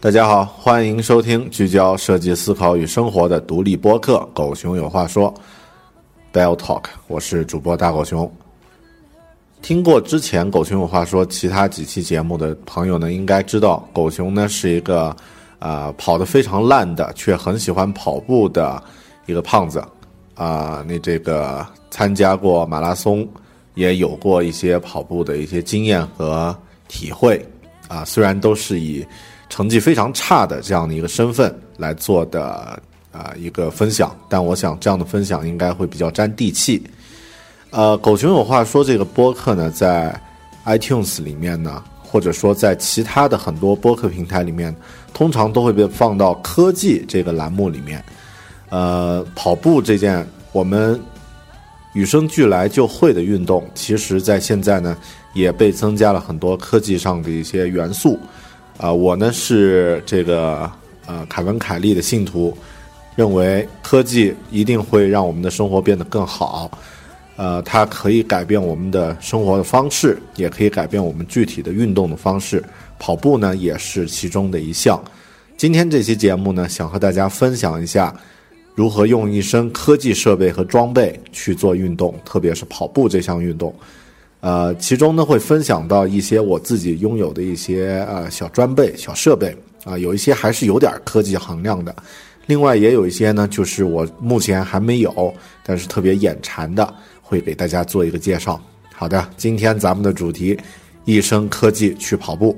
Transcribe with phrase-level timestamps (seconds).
[0.00, 5.34] 大家好，欢迎收听聚焦设计思考与生活的独立播客《狗熊有话说》
[6.32, 6.84] （Bell Talk）。
[7.08, 8.32] 我是主播大狗熊。
[9.60, 15.14] 听过之前《狗熊有话说》其他几期节目的朋友呢，应该知道狗熊呢是一个
[15.58, 18.80] 啊跑得非常烂的，却很喜欢跑步的
[19.26, 19.82] 一个胖子
[20.36, 20.84] 啊。
[20.86, 23.28] 你这个参加过马拉松，
[23.74, 27.44] 也有过一些跑步的一些经验和体会
[27.88, 28.04] 啊。
[28.04, 29.04] 虽然都是以
[29.48, 32.80] 成绩非常差的这样的一个身份来做的
[33.12, 36.82] 啊一个分享，但我想这样的分享应该会比较沾地气。
[37.70, 40.18] 呃，狗熊有话说这个播客呢，在
[40.64, 44.74] iTunes 里面呢，或者说在其他的很多播客平台里面，
[45.12, 48.02] 通常都会被放到科技这个栏目里面。
[48.70, 51.00] 呃，跑步这件我们
[51.94, 54.96] 与生俱来就会的运动，其实在现在呢，
[55.34, 58.18] 也被增加了很多科技上的一些元素。
[58.78, 60.70] 啊，我呢是这个
[61.06, 62.56] 呃凯文凯利的信徒，
[63.16, 66.70] 认为科技一定会让我们的生活变得更好，
[67.36, 72.62] 呃，它可以改变我们的生活的方式，也可以改变我们具体的运动的方式。
[73.00, 75.00] 跑步呢也是其中的一项。
[75.56, 78.14] 今天这期节目呢，想和大家分享一下
[78.76, 83.74] 如何用一身科技设备和装备去做运动，特别是跑步这项运动。
[84.40, 91.94] 呃，其中呢会分享到一些我自己拥有的一些呃小装备、小设备啊，有一些还是有点科技含量的，
[92.46, 95.34] 另外也有一些呢，就是我目前还没有，
[95.64, 98.60] 但是特别眼馋的，会给大家做一个介绍。
[98.94, 100.56] 好的，今天咱们的主题，
[101.04, 102.56] 一生科技去跑步。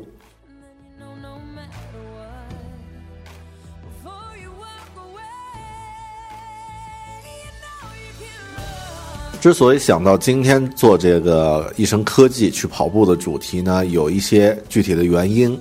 [9.40, 15.58] 之所以想到今天做这个一生科技去跑步的主题呢，有一些具体的原因。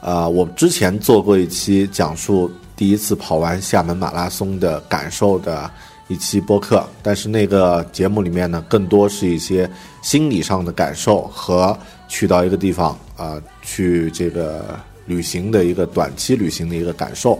[0.00, 5.70] 啊，我之前做过一期讲述第一次跑完厦门马拉松的感受的
[6.08, 9.70] 一期播客，但是那个节目里面呢，更多是一些
[10.00, 11.78] 心理上的感受和
[12.08, 17.38] 去到一个地方啊，去这个旅行的一个短期旅行的一个感受。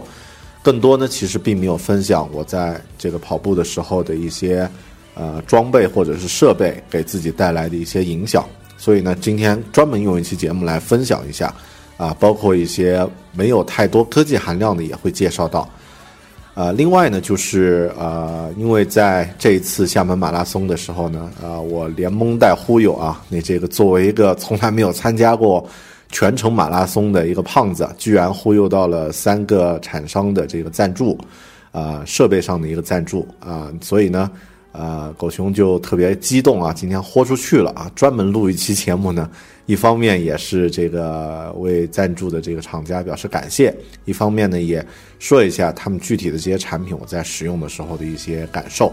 [0.61, 4.69] 更多呢，其实并没有分享我在这个跑步的时候的一些。
[5.13, 8.45] 呃，装备或者是设备给自己带来的一些影响，
[8.77, 11.53] 所以呢，今天专门用一期节目来分享一下，
[11.97, 15.67] 啊，包括一些没有太多科技含量的也会介绍到。
[16.53, 25.65] 呃，另外呢，就是呃，因为在这一次厦门马拉松的时候呢，啊，我连蒙带忽悠啊，你这个作为一个从来没有参加过
[26.09, 31.17] 全程马拉松的一个胖子，居然忽悠到了三个厂商的这个赞助，
[31.71, 34.29] 啊，设备上的一个赞助啊，所以呢，
[34.71, 39.29] 呃，狗熊就特别激动啊，今天豁出去了啊，专门录一期节目呢，
[39.65, 43.75] 一方面也是这个为赞助的这个厂家表示感谢，
[44.05, 44.85] 一方面呢也
[45.19, 48.91] 说一下他们具体的这些产品我在使用的时候的一些感受。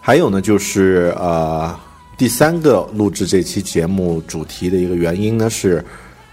[0.00, 1.74] 还有呢，就是呃。
[2.18, 5.84] 第三个录制这期节目主题的一个原因呢，是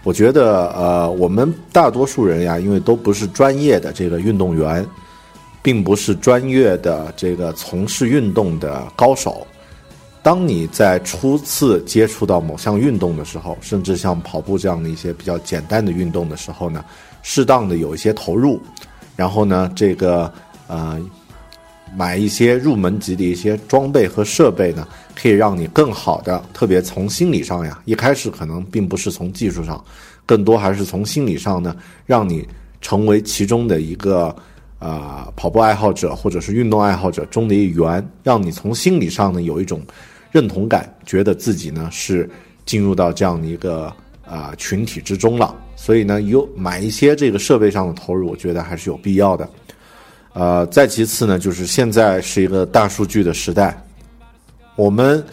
[0.02, 4.88] 我觉得呃，我们大多数人呀，因为都不是专业的这个运动员，
[5.64, 9.48] 并不是专业的这个从事运动的高手。
[10.22, 16.86] 当你在初次接触到某项运动的时候，甚至像跑步这样的一些比较简单的运动的时候呢，
[17.24, 18.62] 适当的有一些投入，
[19.16, 20.32] 然后呢，这个
[20.68, 21.02] 呃。
[21.96, 29.80] 买一些入门级的一些装备和设备呢，可以让你更好的，特别从心理上呀，一开始可能并不是从技术上，
[30.26, 31.76] 更多还是从心理上呢，
[32.08, 32.48] 让你
[32.82, 34.36] 成为其中的一个
[34.84, 39.82] 啊跑步爱好者或者是运动爱好者中的一员，让你从心理上呢有一种
[40.32, 42.30] 认同感，觉得自己呢是
[42.66, 43.94] 进入到这样的一个
[44.26, 45.56] 啊群体之中了。
[45.76, 49.50] 所以呢，有买一些这个设备上的投入，我觉得还是有必要的。
[50.34, 53.82] 呃，再其次呢，就是现在是一个大数据的时代，
[54.76, 55.24] 我们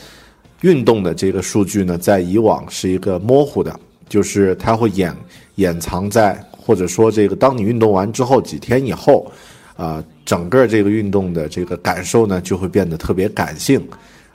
[0.61, 5.15] 运动的这个数据呢，在以往是一个模糊的，就是它会掩
[5.55, 6.39] 掩藏在，
[6.71, 9.29] 或者说这个当你运动完之后几天以后，
[9.77, 13.85] 啊，整个这个运动的这个感受呢，就会变得特别感性，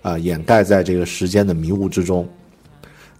[0.01, 2.27] 啊，掩盖在这个时间的迷雾之中。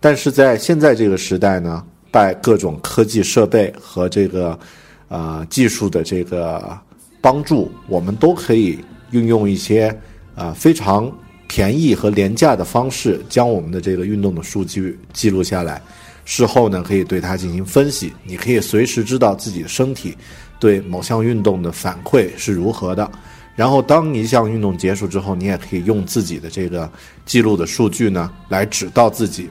[0.02, 1.82] 但是在现在这个时代呢，
[2.12, 4.60] 拜各种科技设备和这个
[5.08, 6.78] 啊技术的这个。
[7.22, 8.78] 帮助我们都可以
[9.10, 9.92] 运用一些
[10.36, 11.12] 啊非常
[11.48, 15.82] 便宜和廉价的方式，将我们的这个运动的数据记录下来，
[16.26, 18.12] 事后呢可以对它进行分析。
[18.24, 20.18] 你可以随时知道自己的身体
[20.60, 23.10] 对某项运动的反馈是如何的。
[23.56, 26.92] 然后当一项运动结束之后，你也可以用自己的这个
[27.26, 29.50] 记录的数据呢来指导自己，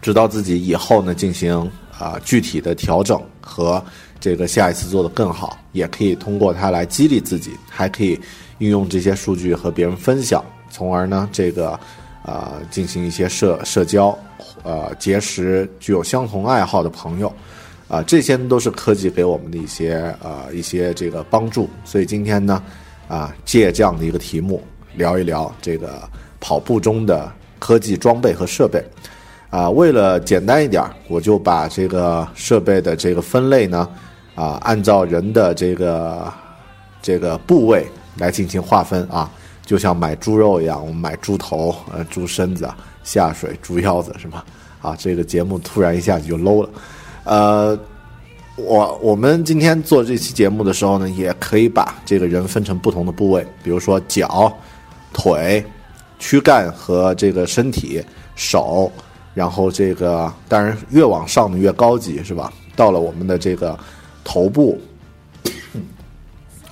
[0.00, 1.68] 指导自己以后呢进行
[1.98, 3.84] 啊具体的调整和。
[4.20, 8.18] 这个下一次做得更好，也可以通过它来激励自己，还可以
[8.56, 11.78] 运用这些数据和别人分享，从而呢，这个
[12.24, 14.16] 呃进行一些社社交，
[14.62, 17.32] 呃结识具有相同爱好的朋友，
[17.88, 21.68] 啊，这些都是科技给我们的一些呃一些这个帮助。
[21.84, 22.62] 所以今天呢，
[23.08, 24.62] 啊借这样的一个题目
[24.96, 26.02] 聊一聊这个
[26.40, 28.84] 跑步中的科技装备和设备。
[29.50, 33.88] 啊，为了简单一点，我就把这个设备的这个分类呢。
[34.34, 36.32] 啊，按照人的这个
[37.00, 37.86] 这个部位
[38.18, 39.30] 来进行划分啊，
[39.64, 42.68] 就像买猪肉一样，我们买猪头、呃猪身子、
[43.02, 44.44] 下水、猪腰子是吗？
[44.82, 46.70] 啊，这个节目突然一下子就 low 了。
[47.24, 47.78] 呃，
[48.56, 54.52] 我我们今天做这期节目的时候呢，也可以把这个人分成不同的部位，比如说脚、
[55.12, 55.64] 腿、
[56.18, 58.04] 躯干和这个身体、
[58.36, 58.90] 手，
[59.34, 62.52] 然后这个当然越往上的越高级是吧？
[62.76, 63.78] 到了我们的这个。
[64.26, 64.80] 头部、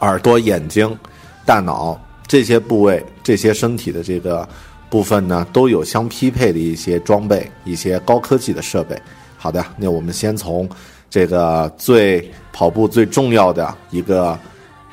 [0.01, 0.99] 耳朵、眼睛、
[1.45, 4.49] 大脑这些部位、这些身体的这个
[4.89, 8.97] 部分呢，都有相匹配的一些装备、一些高科技的设备。
[9.37, 10.69] 好的，那我们先从
[11.11, 14.39] 这个最跑步最重要的一个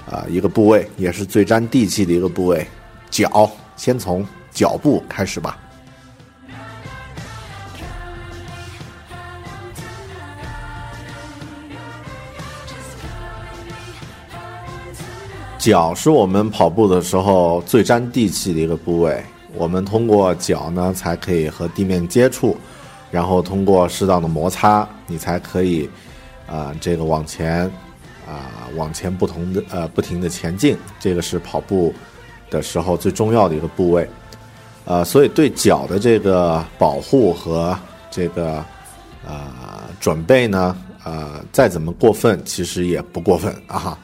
[0.10, 2.66] 啊一个部位，也是最沾地气的一个部位——
[3.10, 5.58] 脚，先从脚部开始吧。
[15.60, 19.22] 脚是我们跑步的时候最沾地气的一个部位，
[19.56, 22.56] 我们通过脚呢才可以和地面接触，
[23.12, 25.88] 然后通过适当的摩擦，你才可以，
[26.48, 27.66] 啊，这个往前，
[28.26, 31.94] 啊，往前不同的呃不停的前进，这个是跑步
[32.50, 34.10] 的时候最重要的一个部位，
[34.86, 37.78] 呃，所以对脚的这个保护和
[38.10, 38.64] 这个
[39.28, 39.52] 呃
[40.00, 40.74] 准备呢，
[41.04, 44.00] 呃，再怎么过分其实也不过分啊。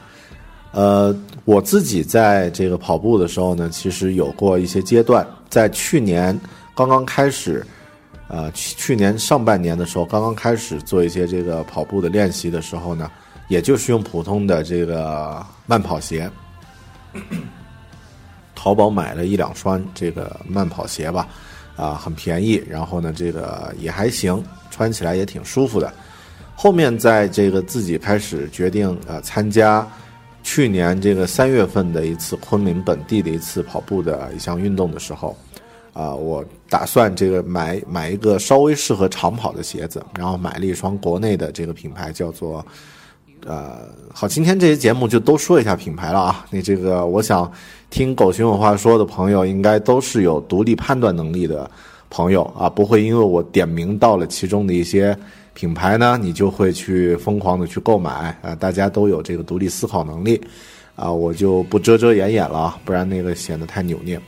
[0.72, 1.16] 呃，
[1.46, 5.24] 我自己在这个跑步的时候呢，其实有过一些阶段。
[5.48, 6.38] 在去年
[6.74, 7.64] 刚刚开始，
[8.26, 13.08] 呃，去年上半年的时候，刚刚开始做一些这个跑步的练习的时候呢，
[13.46, 16.28] 也就是用普通的这个慢跑鞋，
[18.56, 21.28] 淘宝买了一两双这个慢跑鞋吧，
[21.76, 25.94] 啊，很便宜，然后呢，这个也还行，穿起来也挺舒服的。
[26.56, 29.86] 后面在这个自己开始决定呃参加。
[30.46, 35.36] 去年这个三月份的一次昆明本地的一次跑步的一项运动的时候，
[35.92, 42.64] 啊，我打算这个买买一个稍微适合长跑的鞋子，然后买了一双国内的这个品牌，叫做
[43.44, 46.46] 呃，好，今天这些节目就都说一下品牌了啊。
[46.48, 47.50] 你这个，我想
[47.90, 51.68] 听狗熊有话说的朋友，应该都是有独立判断能力的
[52.08, 55.18] 朋友啊，不会因为我点名到了其中的一些
[55.56, 58.54] 品牌呢，你就会去疯狂的去购买啊。
[58.54, 60.38] 大家都有这个独立思考能力
[60.94, 64.20] 啊，我就不遮遮掩掩了啊，不然那个显得太扭捏。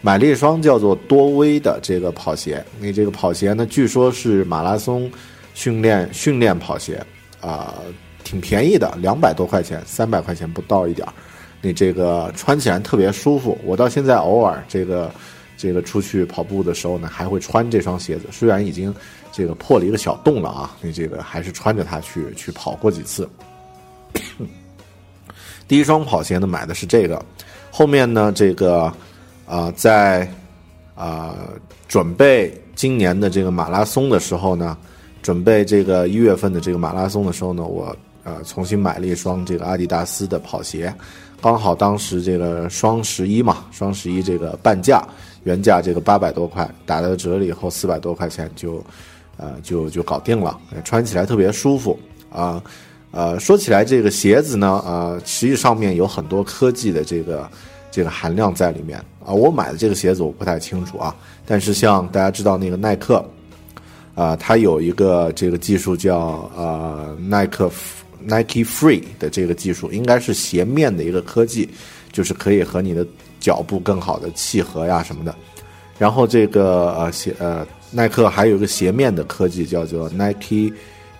[0.00, 5.10] 买了一双叫做多威的这个跑鞋，那这个跑鞋呢，据说是马拉松
[5.52, 7.04] 训练训练跑鞋，
[7.40, 7.74] 啊，
[8.22, 11.12] 挺便宜的，两百多块钱，三百块钱不到一点儿。
[11.60, 15.10] 你这个穿起来特别舒服，我到现在偶尔这个
[15.56, 18.92] 这个出去跑步的时候呢，还会穿这双鞋子，虽然已经
[19.32, 23.28] 这个破了一个小洞了啊，你这个还是穿着它去去跑过几次。
[25.66, 27.20] 第一双跑鞋呢，买的是这个，
[27.72, 28.92] 后面呢这个。
[29.44, 30.26] 啊，在
[30.94, 31.36] 啊
[31.88, 34.78] 准备今年的这个马拉松的时候呢，
[35.20, 40.94] 准备这个一月份的这个马拉松的时候呢，我呃重新买了一双这个阿迪达斯的跑鞋，
[41.42, 45.06] 刚好当时这个双十一嘛，双十一这个半价，
[45.44, 48.82] 原价这个八百多块，打了折了以后四百多块钱就
[49.42, 51.98] 呃就就搞定了，穿起来特别舒服
[52.30, 52.62] 啊
[53.10, 57.50] 呃说起来这个鞋子呢呃实际上面有很多科技的这个
[57.90, 59.02] 这个含量在里面。
[59.24, 61.14] 啊，我买的这个鞋子我不太清楚啊，
[61.46, 63.24] 但是像大家知道那个耐克，
[64.16, 67.70] 啊，它有一个这个技术叫呃耐克
[68.26, 71.68] Nike Free 的这个技术，应该是鞋面的一个科技，
[72.10, 73.06] 就是可以和你的
[73.38, 75.32] 脚步更好的契合呀什么的。
[75.98, 80.72] 然后这个呃鞋呃耐克还有一个鞋面的科技叫做 Nike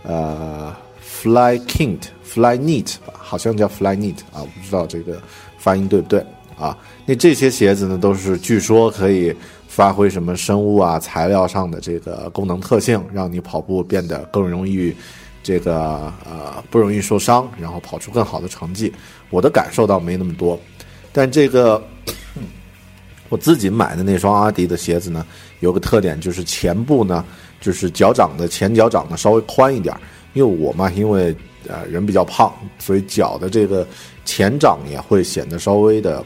[0.02, 5.20] 呃 Fly Kint Fly Knit 吧，好像叫 Flyknit 啊，我不知道这个
[5.58, 6.24] 发音对不对。
[6.58, 9.34] 啊，那这些鞋子呢，都是据说可以
[9.66, 14.94] 发挥什么生物啊材料上的这个功能特性，让你跑步变得更容易，
[15.42, 18.92] 这个呃不容易受伤，然后跑出更好的成绩。
[19.30, 20.56] 我的感受倒没那么多，
[21.10, 21.82] 但这个
[23.32, 25.24] 我自己买的那双阿迪的鞋子呢，
[25.60, 27.24] 有个特点就是前部呢，
[27.62, 29.96] 就是脚掌的前脚掌呢稍微宽一点，
[30.34, 31.34] 因为我嘛，因为
[31.66, 33.86] 呃人比较胖，所以脚的这个
[34.26, 36.22] 前掌也会显得稍微的。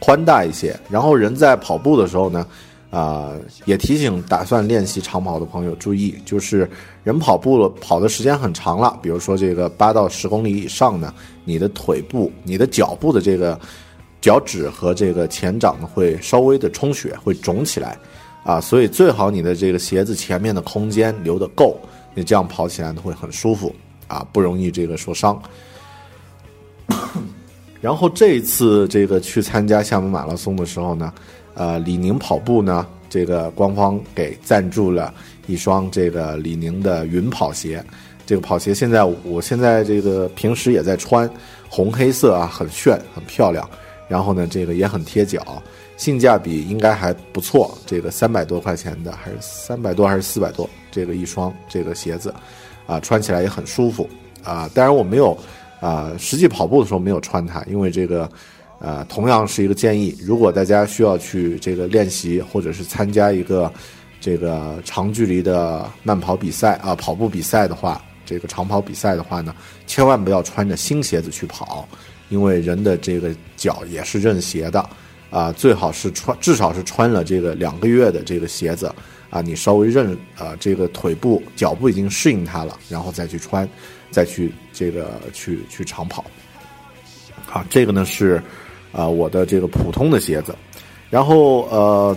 [0.00, 2.46] 宽大一些，然后人在跑步的时候呢，
[2.90, 3.32] 啊，
[3.64, 6.68] 也提醒打算练习长跑的朋友注意，就是
[7.04, 11.14] 人跑步了跑的时间很长了，比如说这个八到十公里以上呢，
[11.46, 13.58] 你的腿部、你的脚部的这个
[14.24, 17.94] 脚趾和这个前掌呢会稍微的充血，会肿起来，
[18.42, 21.78] 啊，所以最好你的这个鞋子前面的空间留得够，
[22.14, 23.74] 你这样跑起来呢会很舒服，
[24.08, 25.38] 啊，不容易这个受伤。
[27.82, 31.12] 然后这一次这个去参加厦门马拉松的时候呢，
[31.52, 35.12] 呃，李宁跑步呢，这个官方给赞助了
[35.46, 37.84] 一双这个李宁的云跑鞋。
[38.24, 41.30] 这个跑鞋现在我现在这个平时也在穿，
[41.68, 43.68] 红黑色啊，很炫，很漂亮。
[44.08, 45.62] 然后呢，这个也很贴脚，
[45.96, 47.76] 性价比应该还不错。
[47.86, 50.68] 这个三百多块钱的，还是三百多还是四百多？
[50.90, 52.34] 这个一双这个鞋子，
[52.86, 54.08] 啊，穿起来也很舒服
[54.42, 54.70] 啊。
[54.74, 55.36] 当然我没有。
[55.80, 58.26] 啊，实际跑步的时候没有穿它，因为这个，
[58.78, 60.16] 呃，同样是一个建议。
[60.18, 63.70] 如果大家需要去这个练习，或者是参加一个
[64.18, 69.54] 这个长距离的慢跑比赛啊，跑步比赛的话，这个长跑比赛的话呢，
[69.86, 71.86] 千万不要穿着新鞋子去跑，
[72.34, 74.84] 因为人的这个脚也是认鞋的
[75.30, 78.92] 啊，最好是穿，至少是穿了这个两个月的这个鞋子
[79.30, 83.68] 啊，你稍微认啊，这个腿部、脚部已经适应它了，然后再去穿。
[84.10, 86.24] 再去这个去去长跑，
[87.46, 88.40] 好，这个呢是
[88.92, 90.54] 啊我的这个普通的鞋子，
[91.10, 92.16] 然后呃，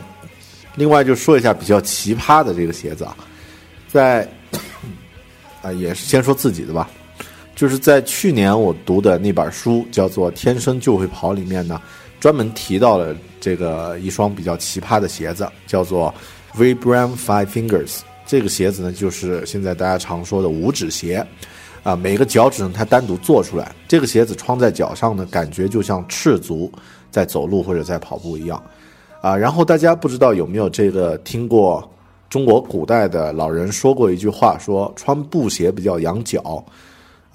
[0.76, 3.18] 另外就说一下比较奇葩的这个鞋子啊，
[3.88, 4.30] 在
[5.64, 6.88] 啊也是先说自己的吧，
[7.58, 11.82] 就是在去年我读的那本书叫做《天生就会跑》里面呢，
[12.20, 16.14] 专门提到了这个一双比较奇葩的鞋子，叫做
[16.56, 21.26] Vibram Five Fingers，这个鞋子呢就是现在大家常说的五指鞋。
[21.82, 23.74] 啊，每个脚趾呢，它单独做出来。
[23.88, 26.72] 这个鞋子穿在脚上呢，感觉就像赤足
[27.10, 28.62] 在走路或者在跑步一样。
[29.20, 31.90] 啊，然后大家不知道有没有这个听过
[32.30, 36.64] 中国古代的老人说过一句话，说穿布鞋比较养脚。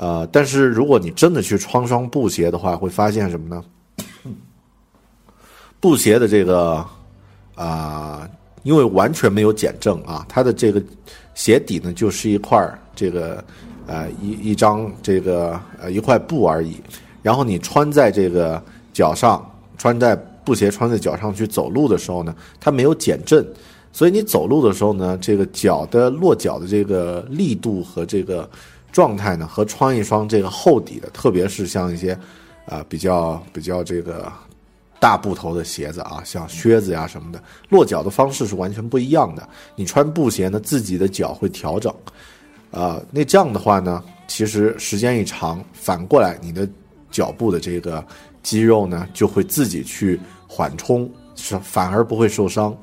[0.03, 3.65] 呃，但是如果你真的去穿双布鞋的话，会发现什么呢？
[5.79, 6.85] 布鞋的这个
[7.55, 8.29] 啊，
[8.65, 10.83] 因为完全没有减震啊，它的这个
[11.35, 12.59] 鞋底呢，就是一块
[12.97, 13.45] 这个。
[13.85, 16.77] 呃，一一张这个呃一块布而已，
[17.21, 19.45] 然后你穿在这个脚上，
[19.77, 23.45] 穿在布鞋穿在脚上去走路的时候呢，它没有减震，
[23.93, 28.49] 所以你走路的时候呢，这个脚的落脚的这个力度和这个
[28.93, 32.17] 状态呢，和穿一双这个厚底的，特别是像一些
[32.67, 34.31] 啊比较比较这个
[35.01, 39.49] 大布头的鞋子啊，像靴子呀什么的，落脚的方式是完全不一样的。
[39.75, 41.93] 你穿布鞋呢，自己的脚会调整，
[42.71, 46.69] 啊，那这样的话呢，其实时间一长，反过来你的
[47.11, 48.05] 脚部的这个
[48.43, 52.77] 肌肉呢，就会自己去缓冲，是反而不会受伤。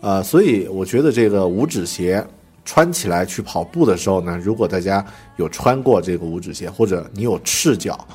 [0.00, 2.24] 呃，所以我觉得这个五指鞋
[2.68, 5.02] 穿起来去跑步的时候呢，如果大家
[5.36, 8.06] 有穿过这个五指鞋，或者你有赤脚。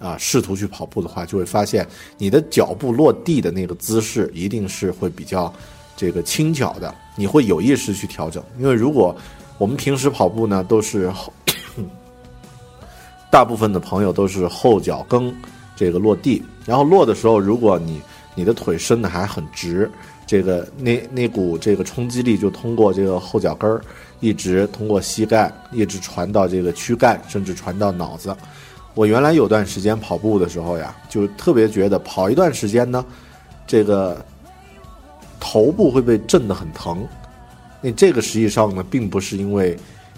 [0.00, 1.86] 啊，试图去跑步的话，就会发现
[2.16, 5.52] 你的脚步落地的那个姿势一定是会比较
[5.94, 8.42] 这个轻巧的，你会有意识去调整。
[8.58, 9.14] 因为如果
[9.58, 11.12] 我们平时跑步呢，都是，
[13.30, 15.30] 大部分的朋友都是后脚跟
[15.76, 18.00] 这个落地，然后落的时候，如果你
[18.34, 19.90] 你的腿伸的还很直，
[20.30, 23.82] 这个那那股这个冲击力就通过这个后脚跟儿，
[24.20, 28.32] 一直通过膝盖，一直传到这个躯干，甚至传到脑子。
[28.94, 33.04] 我原来有段时间跑步的时候呀，就特别觉得跑一段时间呢，
[33.66, 34.24] 这个
[35.40, 37.04] 头部会被震得很疼。
[37.80, 39.76] 那这个实际上呢，并不是因为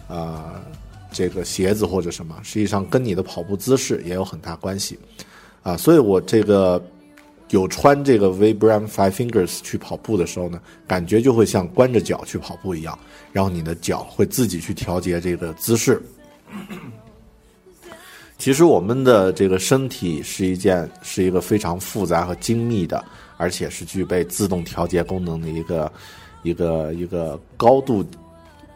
[0.09, 0.61] 啊
[1.11, 4.99] 这个鞋子或者什么，实际上跟你的跑步姿势也有很大关系
[5.63, 5.75] 啊。
[5.75, 6.79] 所以我这个
[7.53, 12.99] 有穿这个 Vibram Five Fingers 去跑步的时候呢，感觉就会像关着脚去跑步一样，
[13.31, 16.03] 然后你的脚会自己去调节这个姿势。
[18.39, 23.05] 其实我们的这个身体是一件是一个非常复杂和精密的，
[23.37, 25.93] 而且是具备自动调节功能的一个
[26.43, 28.05] 一个一个高度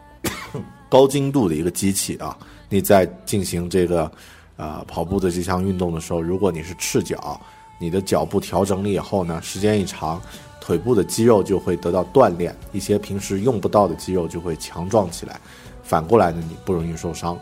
[0.87, 2.37] 高精度的一个机器啊！
[2.69, 4.09] 你在进行这个
[4.55, 7.41] 啊跑步的这项运动的时候，如果你是赤脚，
[7.79, 10.21] 你的脚步调整了以后呢，时间一长，
[10.59, 15.39] 腿部的肌肉就会得到锻炼，一些平时用不到的肌肉就会强壮起来，
[15.83, 17.37] 反过来呢，你不容易受伤。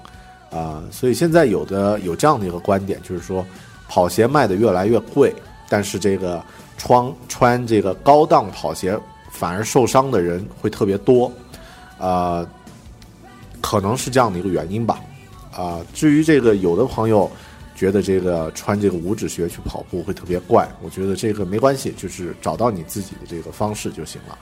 [0.52, 3.46] 啊，所以现在有的有这样的一个观点，就是说，
[3.90, 5.34] 跑鞋卖的越来越贵，
[5.68, 6.42] 但是这个
[6.78, 8.98] 穿穿这个高档跑鞋
[9.32, 11.30] 反而受伤的人会特别多，
[12.00, 12.46] 啊，
[13.60, 15.02] 可能是这样的一个原因吧。
[15.52, 17.30] 啊，至于这个有的朋友
[17.76, 24.38] 觉得这个穿这个五指鞋去跑步会特别怪，我觉得这个没关系，就是找到你自己的这个方式就行了。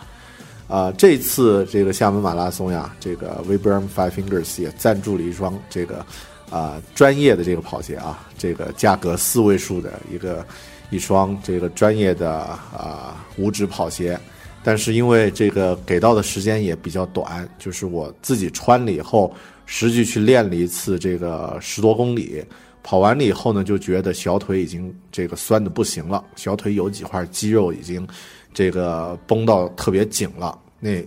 [0.68, 6.06] 啊，这次这个厦门马拉松呀，这个 Vibram Five Fingers 也赞助了一双这个
[6.50, 10.46] 啊专业的这个跑鞋啊，这个价格四位数的一个
[10.90, 14.18] 一双这个专业的啊五指跑鞋，
[14.64, 22.44] 但是因为这个给到的时间也比较短，就是我自己穿了以后，实际去练了一次这个十多公里，
[22.84, 28.08] 跑完了以后呢，就觉得小腿已经这个酸的不行了，小腿有几块肌肉已经。
[28.56, 30.56] 这个绷到特别紧了。
[30.80, 31.04] 那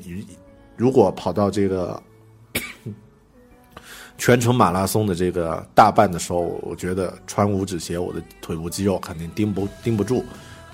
[0.76, 2.02] 如果跑到这个
[4.18, 10.24] 全程马拉松的这个大半的时候，我觉得穿五指鞋，我的腿部肌肉肯定盯不盯不住，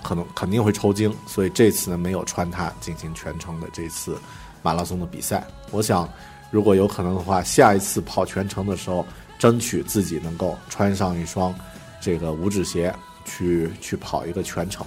[0.03, 1.15] 可能肯定会抽筋。
[1.27, 4.17] 所以这次呢，没有穿它进行全程的这次
[4.63, 5.47] 马拉松的比赛。
[5.73, 6.09] 我想，
[6.51, 9.05] 如果有可能的话，下一次跑全程的时候，
[9.43, 11.53] 争取自己能够穿上一双
[12.01, 14.87] 这个五指鞋去去跑一个全程。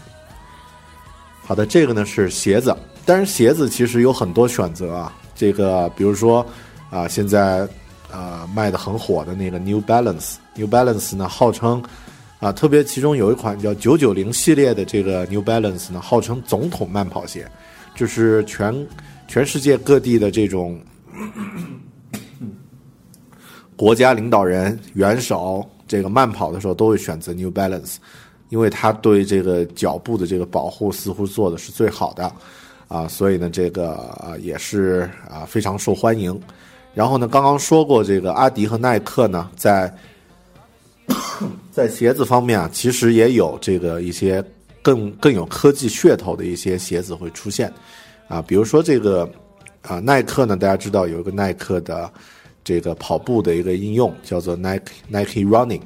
[1.44, 2.74] 好的，这个呢是鞋子，
[3.06, 5.14] 但是鞋子其实有很多选择啊。
[5.36, 6.46] 这个比如说
[6.90, 7.68] 啊，现在
[8.10, 11.84] 啊卖的很火的那个 New Balance，New Balance 呢号称
[12.40, 17.46] 啊，特别其中有一款叫九九零系列的这个 New Balance 呢，号称总统慢跑鞋，
[17.94, 18.88] 就是全
[19.28, 20.80] 全世界各地的这种
[23.76, 27.96] 国家领导人、元首这个慢跑的时候都会选择 New Balance。
[28.50, 32.32] 因为它对这个脚部的这个保护似乎做的是最好的，
[32.88, 36.40] 啊，所以呢，这个啊也是啊非常受欢迎。
[36.94, 39.92] 然后呢，刚刚说过这个阿迪和耐克呢，在
[41.74, 44.42] 在鞋子方面啊，其实也有这个一些
[44.84, 47.74] 更更有科技噱头的一些鞋子会出现，
[48.28, 49.28] 啊，比如说这个
[49.82, 52.10] 啊耐克呢，大家知道有一个耐克的
[52.66, 55.82] 这个跑步的一个应用叫做 Nike Nike Running，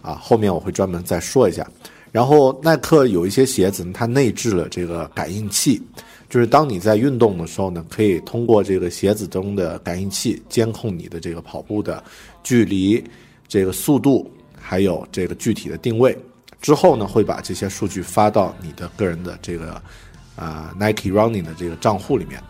[0.00, 1.64] 啊，后面我会专门再说一下。
[2.10, 5.80] 然后耐克有一些鞋子，它内置了这个感应器，
[6.28, 12.02] 就是当你在运动的时候呢，可以通过这个鞋子中的感应器监控你的这个跑步的
[12.42, 13.02] 距离、
[13.46, 16.16] 这个速度，还有这个具体的定位。
[16.60, 19.80] 之后呢，会把这些数据发到你的个人的这个
[20.36, 22.42] 啊 Nike Running 的这个账户里面。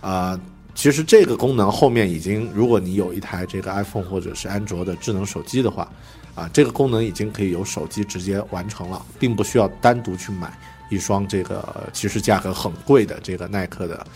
[0.00, 0.40] 啊，
[0.78, 5.90] 其实这个功能后面已经，如果你有一台这个 iPhone 或者是安卓的智能手机的话。
[6.36, 10.56] 啊，这个功能已经可以由手机直接完成了，并不需要单独去买
[10.88, 14.06] 一双这个其实价格很贵的这个耐克的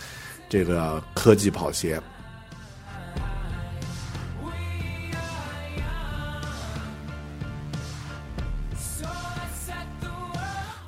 [0.47, 2.01] 这个科技跑鞋。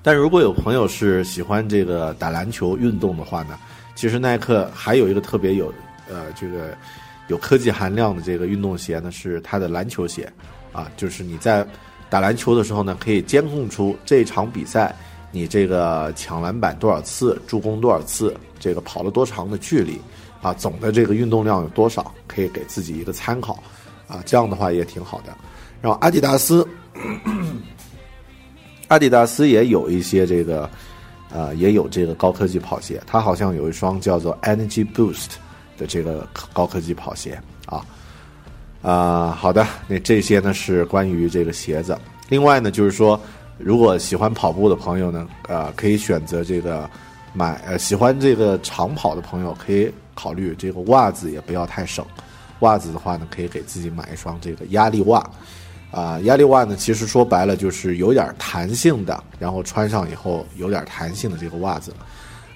[0.01, 3.59] 但如果有朋友是喜欢这个打篮球运动的话呢，
[4.05, 5.73] 其实耐克还有一个特别有
[6.07, 6.77] 呃这个
[7.27, 10.31] 有科技含量的这个运动鞋呢，是它的篮球鞋
[10.71, 11.65] 啊，就是你在
[12.07, 14.95] 打篮球的时候呢，可以监控出这场比赛
[15.31, 19.99] 你这个抢篮板多少次、助攻多少次、这个跑了多长的距离
[20.39, 23.53] 啊，总的这个运动量有多少，可以给自己一个参考
[24.07, 25.35] 啊，这样的话也挺好的。
[25.81, 26.67] 然后阿迪达斯。
[28.87, 30.69] 阿迪达斯也有一些这个，
[31.31, 33.01] 呃，也有这个高科技跑鞋。
[33.05, 35.31] 它好像有一双叫做 Energy Boost
[35.77, 37.85] 的这个高科技跑鞋啊。
[38.81, 41.97] 啊，好的，那这些呢是关于这个鞋子。
[42.29, 43.19] 另外呢，就是说，
[43.57, 46.87] 如果喜欢跑步的朋友呢，呃，可以选择这个
[47.33, 52.05] 买呃，喜欢这个长跑的朋友可以考虑这个袜子也不要太省。
[52.59, 55.27] 袜子的话呢，可以给自己买一双这个压力袜。
[55.95, 61.93] 啊，压力袜呢，其实说白了就是有点弹性的，然后穿上以后有点弹性的这个袜子，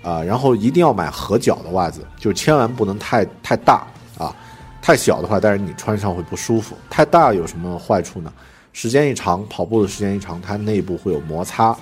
[0.01, 4.35] 啊，然后一定要买合脚的袜子，就千万不能太太大啊，
[4.81, 6.75] 太小的话，但是你穿上会不舒服。
[6.89, 8.33] 太大有什么坏处呢？
[8.73, 11.73] 时间一长，跑步的时间一长，它内部会有摩擦，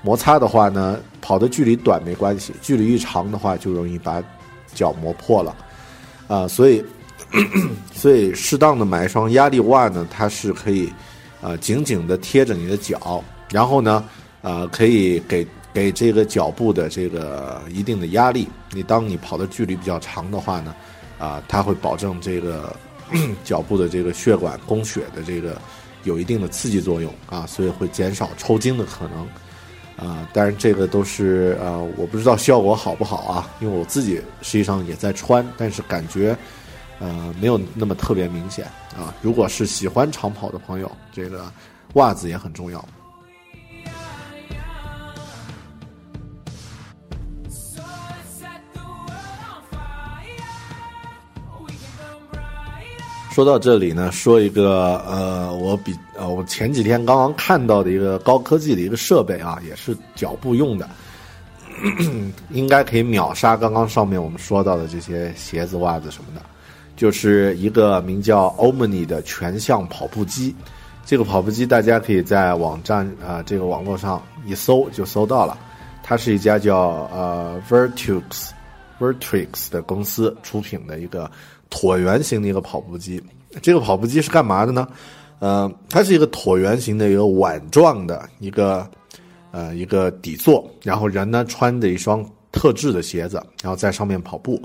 [0.00, 4.22] 摩擦的话呢，跑的距离短没关系，距离一长的话就容易把
[4.72, 5.56] 脚磨破了，
[6.26, 6.82] 啊，所以。
[7.94, 10.92] 所以，适当的买一双压力袜呢，它是可以，
[11.40, 14.04] 呃，紧紧的贴着你的脚，然后呢，
[14.42, 18.48] 呃，可以给给这个脚部的这个一定的压力。
[18.72, 20.74] 你当你跑的距离比较长的话呢，
[21.18, 22.76] 啊，它会保证这个
[23.44, 25.56] 脚部的这个血管供血的这个
[26.04, 29.26] 有一定的刺激作用啊，所以会减少抽筋的可能。
[29.96, 36.36] 啊，当然这个都是呃，我不知道效果好不好啊，因为我自己实际上也在穿，但是感觉。
[37.02, 38.64] 呃，没有那么特别明显
[38.96, 39.12] 啊。
[39.20, 41.50] 如果是喜欢长跑的朋友，这个
[41.94, 42.86] 袜子也很重要。
[53.32, 60.88] 说到这里呢，说一个呃，我比呃，我前几天刚刚看到的一个高科技的一个设备啊，也是脚部用的，
[62.52, 66.42] 应该可以秒杀刚刚上面我们说到的这些鞋子、袜子什么的。
[66.96, 70.54] 就是一个名叫 Omni 的全向跑步机，
[71.04, 75.58] 这个跑步机大家可以在网站啊这个网络上一搜就搜到了。
[76.02, 78.50] 它是一家叫呃 Vertix
[78.98, 81.30] Vertix 的公司出品的一个
[81.70, 83.22] 椭圆形的一个跑步机。
[83.62, 84.86] 这个跑步机是干嘛的呢？
[85.38, 88.88] 呃，它是一个椭圆形的一个碗状的一个
[89.50, 94.60] 呃一个底座，然后人呢穿着一双特制的鞋子，然后在上面跑步。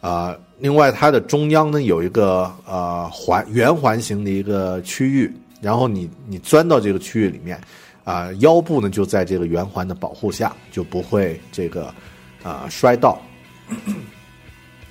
[0.00, 7.60] 啊，另外它的中央呢有一个呃环圆环形的一个区域，然后你你钻到这个区域里面，
[8.04, 11.92] 啊腰部呢就在这个圆环的保护下，就不会这个
[12.42, 13.20] 啊摔倒。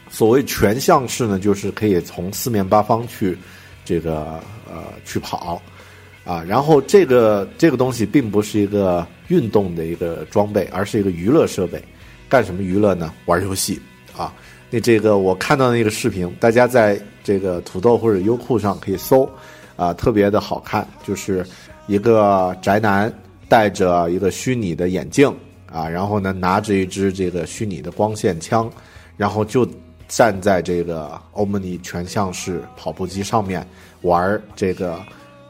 [0.10, 3.38] 所谓全向式呢，就是可以从四面八方去
[3.84, 4.40] 这个
[4.70, 5.62] 呃去跑
[6.24, 11.82] 啊，然后这个这个东西并不是一个运动的一个装备，而是一个娱乐设备。
[12.30, 13.14] 干什么娱乐呢？
[13.26, 13.82] 玩游戏
[14.16, 14.34] 啊。
[14.70, 19.30] 那这个我看到那个视频，大家在这个土豆或者优酷上可以搜，
[19.78, 21.46] 啊，特别的好看，就是
[21.88, 23.12] 一个宅男
[23.48, 25.34] 戴着一个虚拟的眼镜
[25.72, 28.70] 啊，然后呢拿着一支这个虚拟的光线枪，
[29.16, 29.66] 然后就
[30.10, 33.66] 站在这个欧姆尼全向式跑步机上面
[34.02, 35.00] 玩这个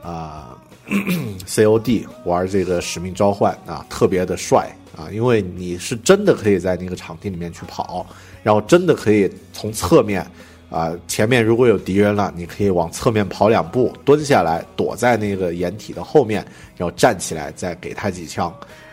[0.03, 0.55] 啊
[1.47, 8.05] COD，玩这个使命召唤啊，特别的帅啊，因为你是真的可以在那个场地里面去跑。
[8.47, 10.25] 然后真的可以从侧面，
[10.69, 18.49] 啊，前面如果有敌人了，你可以往侧面跑两步，蹲下来躲在那个掩体的后面，然后站起来再给他几枪，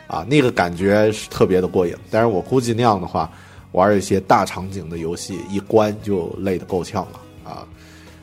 [0.08, 1.94] 啊，那个感觉是特别的过瘾。
[2.10, 3.30] 但是我估计那样的话，
[3.70, 7.62] 玩一些大场景的游戏，一关就累得够呛了，啊，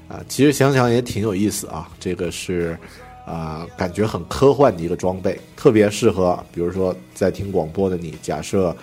[0.10, 1.88] 啊，其实想想也挺有意思啊。
[1.98, 2.78] 这个是，
[3.26, 8.76] 啊，感觉很科幻的一个装备，特别适合，比如说在听广播的你，假设。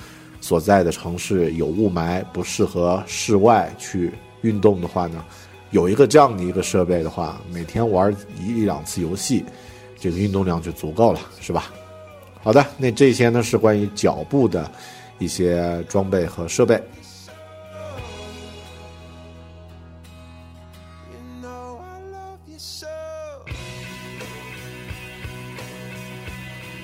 [0.48, 5.22] 所在的城市有雾霾，不适合室外去运动的话呢，
[5.72, 9.44] 有一个这样的一个设备的话，每天玩一两次游戏，
[10.00, 11.70] 这个运动量就足够了，是吧？
[12.42, 14.70] 好的，那这些呢是关于脚步的
[15.18, 16.82] 一些装备和设备。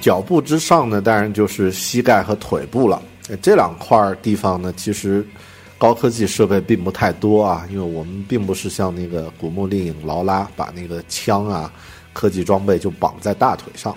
[0.03, 3.03] 脚部之上呢，当然就是膝盖和腿部了。
[3.41, 5.27] 这两块地方呢，其实
[5.79, 11.73] 高科技设备并不太多啊，因为我们并不是像那个古墓丽影劳拉把那个枪啊、
[12.13, 13.97] 科技装备就绑在大腿上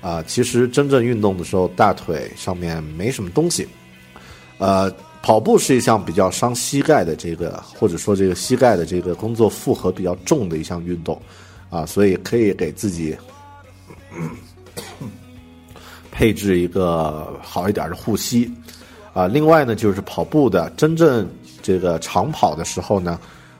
[0.00, 0.22] 啊。
[0.26, 3.66] 其实真正运动的时候，大腿上面没什么东西。
[4.58, 11.20] 呃，跑步是一项比较伤膝盖的这个，或者说这个膝盖的这个工作负荷比较重的一项运动
[11.70, 13.16] 啊，所以可以给自己。
[16.16, 18.48] 配置一个好一点的护膝，
[19.12, 21.28] 啊，另外呢，就是跑步的真正
[21.60, 23.18] 这个长跑的时候呢，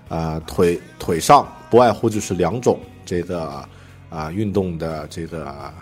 [0.09, 3.67] 啊，腿腿上不外乎就是两种这个
[4.09, 5.75] 啊运动的这个啊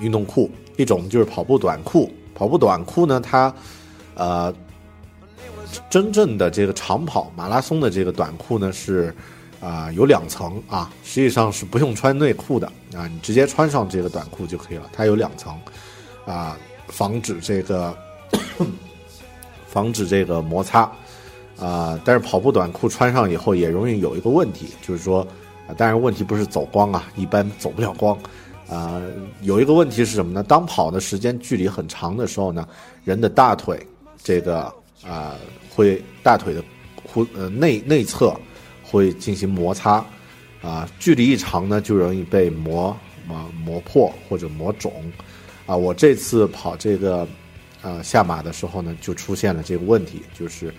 [0.00, 3.54] 运动裤，一种就是跑步短裤，跑步短裤呢，它
[4.16, 4.52] 呃
[5.88, 9.14] 真正的这个长跑马拉松的这个短裤呢是
[9.60, 10.60] 啊有两层。
[10.68, 12.66] 啊，实际上是不用穿内裤的。
[12.96, 15.56] 啊，你直接穿上这个短裤就可以了，它有两层。
[16.30, 17.92] 啊，防止这个，
[19.66, 20.82] 防止这个摩擦，
[21.58, 25.26] 啊，但是跑步短裤穿上以后也容易有一个问题，就是说，
[25.66, 28.16] 啊，当然问题不是走光啊，一般走不了光，
[28.68, 29.02] 啊，
[29.42, 30.40] 有一个问题是什么呢？
[30.44, 32.68] 当跑的时间距离很长的时候呢，
[33.02, 33.84] 人的大腿
[34.22, 34.72] 这个
[35.04, 35.34] 啊
[35.74, 36.62] 会大腿的
[37.12, 38.32] 裤呃内内侧
[38.84, 40.04] 会进行摩擦，
[40.62, 44.92] 啊，距离一长呢就容易被磨磨磨破或者磨肿。
[45.70, 47.24] 啊，我这次跑这个，
[47.80, 50.74] 呃，下马的时候呢，就出现了这个问题，就是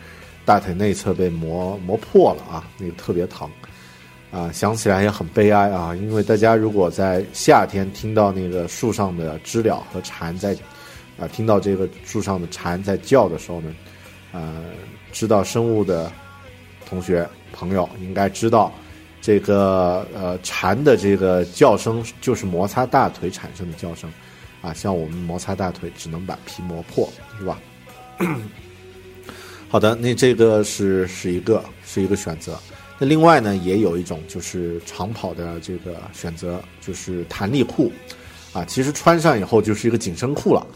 [0.46, 3.50] 大腿内侧被磨磨破了啊，那个特别疼，
[4.32, 10.54] 啊，想起来也很悲哀啊，因为大家如果在夏天听到那个树上的知了和蝉在，
[11.18, 13.74] 啊，听到这个树上的蝉在叫的时候呢，
[14.34, 14.62] 呃，
[15.14, 16.12] 知道生物的
[16.86, 18.70] 同学朋友应该知道，
[19.22, 24.12] 这个呃蝉的这个叫声就是摩擦大腿产生的叫声。
[24.62, 27.60] 啊，像我们摩擦大腿，只能把皮磨破，是吧？
[29.68, 32.60] 好的，那这个是是一个是一个选择。
[33.00, 37.92] 那另外呢，也有一种就是长跑的这个选择，就是弹力裤。
[38.54, 40.68] 啊，其实穿上以后就是一个紧身裤了。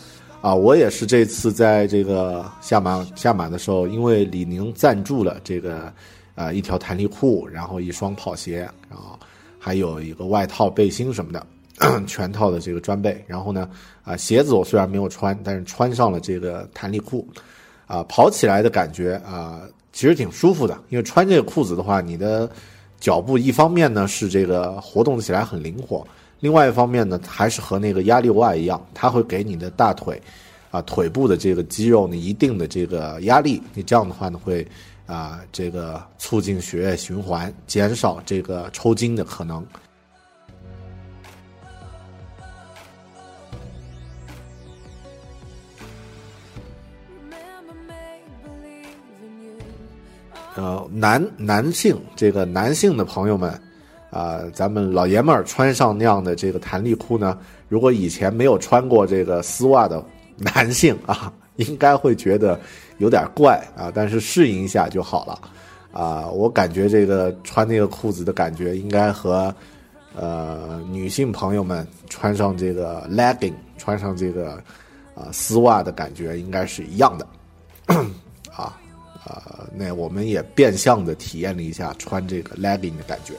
[0.41, 5.93] 啊，我也是这次在这个下马下马的时候，因为李宁赞助了这个
[6.35, 9.19] 啊一条弹力裤，然后一双跑鞋，然后
[9.59, 11.45] 还有一个外套、背心什么的。
[12.07, 13.69] 全套的这个装备，然后呢，
[14.03, 17.27] 啊，鞋子我虽然没有穿，但是穿上了这个弹力裤，
[17.85, 19.61] 啊，跑起来的感觉啊，
[19.91, 20.73] 其实挺舒服的。
[20.89, 22.49] 因为穿这个裤子的话，你的
[22.97, 26.07] 脚步一方面呢是这个活动起来很灵活，
[26.39, 30.21] 另外一方面呢，还是和那个压力袜一样，它会给你的大腿
[30.71, 33.61] 啊腿部的这个肌肉呢一定的这个压力。
[33.73, 34.65] 你这样的话呢，会
[35.05, 39.61] 啊这个促进血液循环，减少这个抽筋的可能。
[50.55, 53.51] 呃，男男性这个男性的朋友们，
[54.09, 57.37] 啊，咱们老爷们儿穿上那样的这个弹力裤呢，
[57.67, 60.03] 如果以前没有穿过这个丝袜的
[60.37, 62.59] 男性啊，应该会觉得
[62.99, 65.41] 有点怪啊，但是适应一下就好了。
[65.91, 69.53] 啊，我感觉这个穿那个裤子的感觉，应该和
[70.15, 74.53] 呃女性朋友们穿上这个 legging，穿上这个
[75.15, 77.27] 啊 丝袜的感觉应该是一样的。
[79.25, 79.43] 啊。
[79.47, 83.33] 呃，那我们也变相的体验了一下穿这个 legging 的感觉。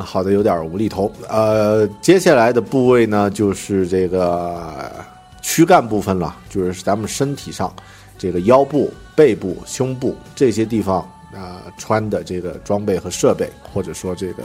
[0.00, 1.12] 好的，有点无厘头。
[1.28, 5.04] 呃，接下来的部位呢，就是这个
[5.42, 7.74] 躯干部分了，就是咱们身体上
[8.16, 11.00] 这个腰部、背部、胸部这些地方
[11.34, 14.44] 啊穿的这个装备和设备，或者说这个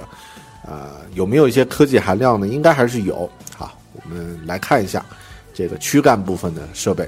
[0.66, 2.48] 呃有没有一些科技含量呢？
[2.48, 3.30] 应该还是有。
[3.56, 5.06] 好，我们来看一下
[5.54, 7.08] 这个躯干部分的设备。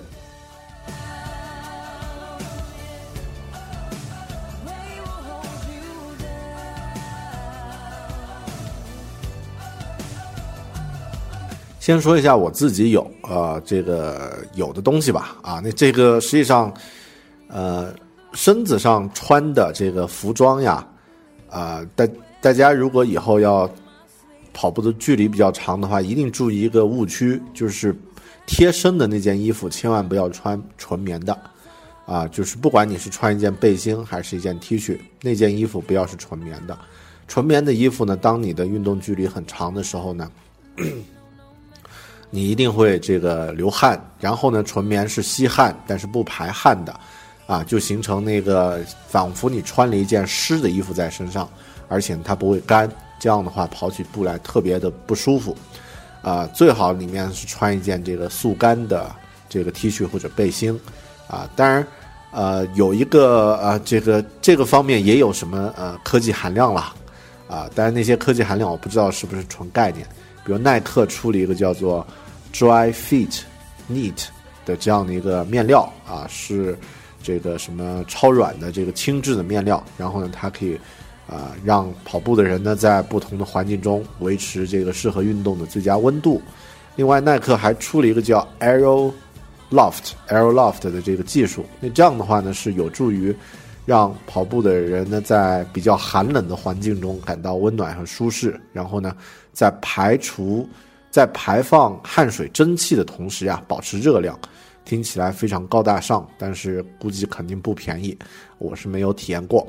[11.86, 16.74] 先说一下我自己有呃这个有的东西吧啊，那这个实际上，
[17.48, 17.94] 呃
[18.34, 20.84] 身子上穿的这个服装呀，
[21.48, 22.08] 啊大
[22.42, 23.70] 大家如果以后要
[24.52, 27.96] 跑步的距离比较长的话，一定注意一个误区，就是
[28.48, 31.40] 贴身的那件衣服千万不要穿纯棉的
[32.08, 36.76] 啊，就是不管你是穿一件背心还是一件 T 恤，那件衣服不要是纯棉的。
[37.28, 40.32] 纯棉的衣服呢，当你的运动距离很长的时候呢。
[42.36, 46.94] 你一定会这个流汗，然后呢，纯棉是吸汗，但是不排汗的，
[47.48, 51.48] 啊，就形成那个仿佛你穿了一件湿的衣服在身上，
[51.88, 55.56] 而且它不会干，这样的话跑起步来特别的不舒服，
[56.22, 59.10] 啊，最好里面是穿一件这个速干的
[59.48, 60.78] 这个 T 恤或者背心，
[61.28, 61.88] 啊，当然，
[62.32, 66.94] 呃，有一个呃，这个这个方面也有什么呃科技含量了，
[67.48, 70.06] 啊，当然那些科技含量我不知道是不是纯概念，
[70.44, 72.06] 比如耐克出了一个叫做
[72.58, 73.42] Dry Fit
[73.92, 74.28] Knit
[74.66, 76.78] 的这样的一个面料啊，是
[77.22, 80.80] 这个什么超软的这个轻质的面料，然后呢，它可以。
[81.28, 86.40] 啊，让跑步的人呢，在不同的环境中维持这个适合运动的最佳温度。
[86.96, 89.12] 另外，耐克还出了一个叫 Aero
[89.72, 91.66] Loft Aero Loft 的这个技术。
[91.80, 93.36] 那这样的话呢，是有助于
[93.88, 98.62] 让跑步的人呢，在比较寒冷的环境中感到温暖和舒适。
[98.72, 99.12] 然后呢，
[99.52, 100.70] 在排除
[101.16, 104.38] 在排放汗水蒸汽的同时呀，保持热量。
[104.84, 108.18] 听起来非常高大上，但是估计肯定不便宜。
[108.58, 109.66] 我是没有体验过。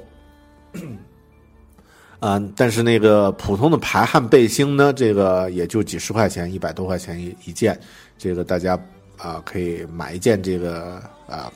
[2.19, 7.79] 嗯，但是那个普通的排汗背心呢，这个也就几十块钱，一百多块钱一一件，
[8.19, 8.77] 这个大家
[9.17, 11.49] 啊可以买一件这个啊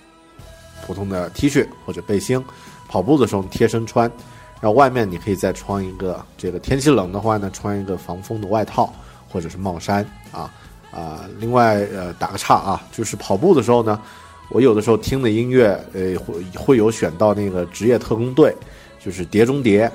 [0.87, 2.41] 普通的 T 恤或者背心，
[2.89, 4.09] 跑步的时候贴身穿，
[4.61, 8.95] 然后外面你可以再穿一个这个天气冷的话呢，穿一个防风的外套
[9.31, 10.53] 或者是帽衫啊
[10.91, 11.25] 啊。
[11.39, 14.01] 另外呃打个岔啊，就是跑步的时候呢，
[14.51, 18.55] 我有的时候听的音乐呃会会有选到那个职业特工队，
[18.99, 19.91] 就是碟中谍。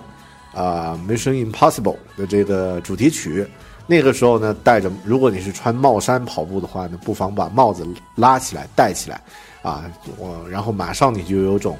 [0.58, 3.45] 啊，《Mission Impossible》的这个主题曲，
[3.88, 9.21] 那个时候呢，戴着，如果你是穿帽衫跑步的话呢，不妨把帽子拉起来戴起来，
[9.62, 11.78] 啊，我然后马上你就有种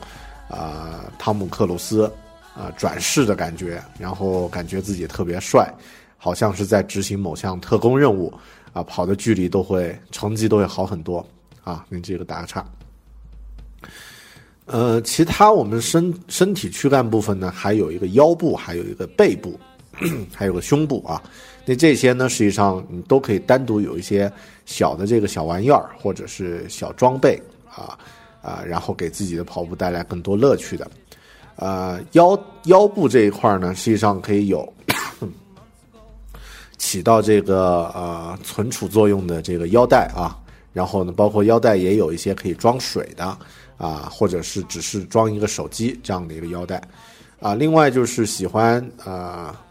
[0.50, 2.04] 啊，汤姆克鲁斯
[2.54, 5.74] 啊转世的感觉，然后感觉自己特别帅，
[6.26, 8.34] 好像是在执行某项特工任务，
[8.74, 11.24] 啊，跑的距离都会成绩都会好很多，
[11.64, 12.66] 啊，你这个打个叉。
[14.66, 19.56] 呃，其他我们身身体躯干部分呢，还有一个腰部，还有一个背部，
[20.34, 21.22] 还有个胸部啊。
[21.64, 24.32] 那这些呢，实际上你都可以单独有一些
[24.66, 27.96] 小的这个小玩意儿，或者是小装备啊
[28.42, 30.90] 啊，然后给自己的跑步带来更多乐趣的。
[31.58, 34.68] 呃，腰腰部这一块呢，实际上可以有
[36.86, 40.38] 起到这个呃存储作用的这个腰带啊。
[40.72, 43.38] 然后呢，包括腰带也有一些可以装水的。
[43.78, 46.82] 啊，或者是只是装一个手机这样的一个腰带，
[47.42, 49.62] 啊，另外就是喜欢啊，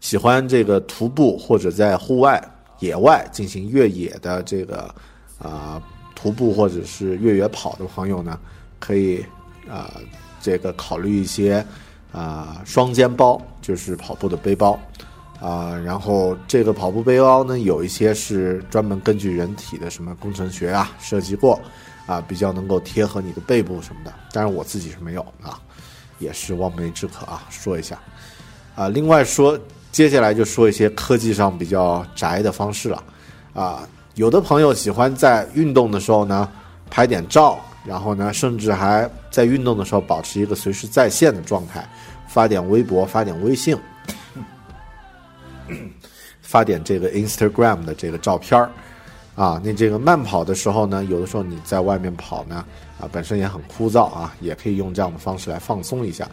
[0.00, 2.42] 喜欢这个徒步或者在户外
[2.78, 4.94] 野外进行越野的这个
[5.38, 5.82] 啊
[6.14, 8.40] 徒步或者是越野跑的朋友呢，
[8.78, 9.22] 可以
[9.68, 10.00] 啊
[10.40, 11.62] 这个考虑一些
[12.14, 14.78] 啊双肩包，就是跑步的背包。
[15.40, 21.60] 啊，然后这个跑步背包呢，有一些是专门根据人体的什么工程学啊设计过，
[22.06, 24.12] 啊，比较能够贴合你的背部什么的。
[24.32, 25.60] 当然我自己是没有啊，
[26.18, 27.98] 也是望梅止渴啊，说一下。
[28.74, 29.58] 啊，另外说，
[29.92, 33.02] 接下来就说一些科技上比较宅的方式了。
[33.52, 36.48] 啊，有的朋友喜欢在运动的时候呢
[36.88, 41.86] 拍点照，然后呢，甚至还在运动的时候保持一个随时在线的状态，
[42.26, 43.76] 发点微博，发点微信。
[46.40, 48.70] 发点这个 Instagram 的这个照片儿，
[49.34, 52.64] 啊，那这个慢跑的时候呢，有的时候你在外面跑呢，
[53.00, 56.28] 啊，本身也很枯燥啊，也可以用这样的方式来放松一下。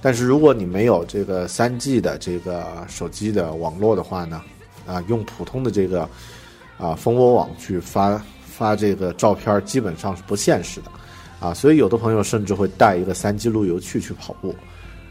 [0.00, 4.42] 但是如果你没有这个三 G 的这个手机的网络的话呢，
[4.86, 6.08] 啊，用普通的这个
[6.78, 8.22] 啊蜂窝网去发
[8.56, 10.90] 发这个照片，基本上是不现实的，
[11.40, 14.54] 啊，所以有的朋友甚至会带一个三 G 路由器去跑步。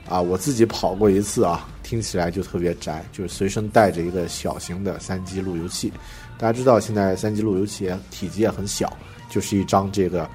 [0.10, 5.94] 啊，我自己跑过一次啊，听起来就特别宅，就是随身带着一个小型的三 G 路由器。
[6.38, 8.92] 大家知道现在三 G 路由器体积也很小，
[9.30, 10.30] 就是一张这个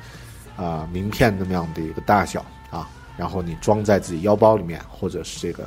[0.56, 5.64] 啊名片那么样的一个大小啊，然后你装在自己腰包里面，或者是这个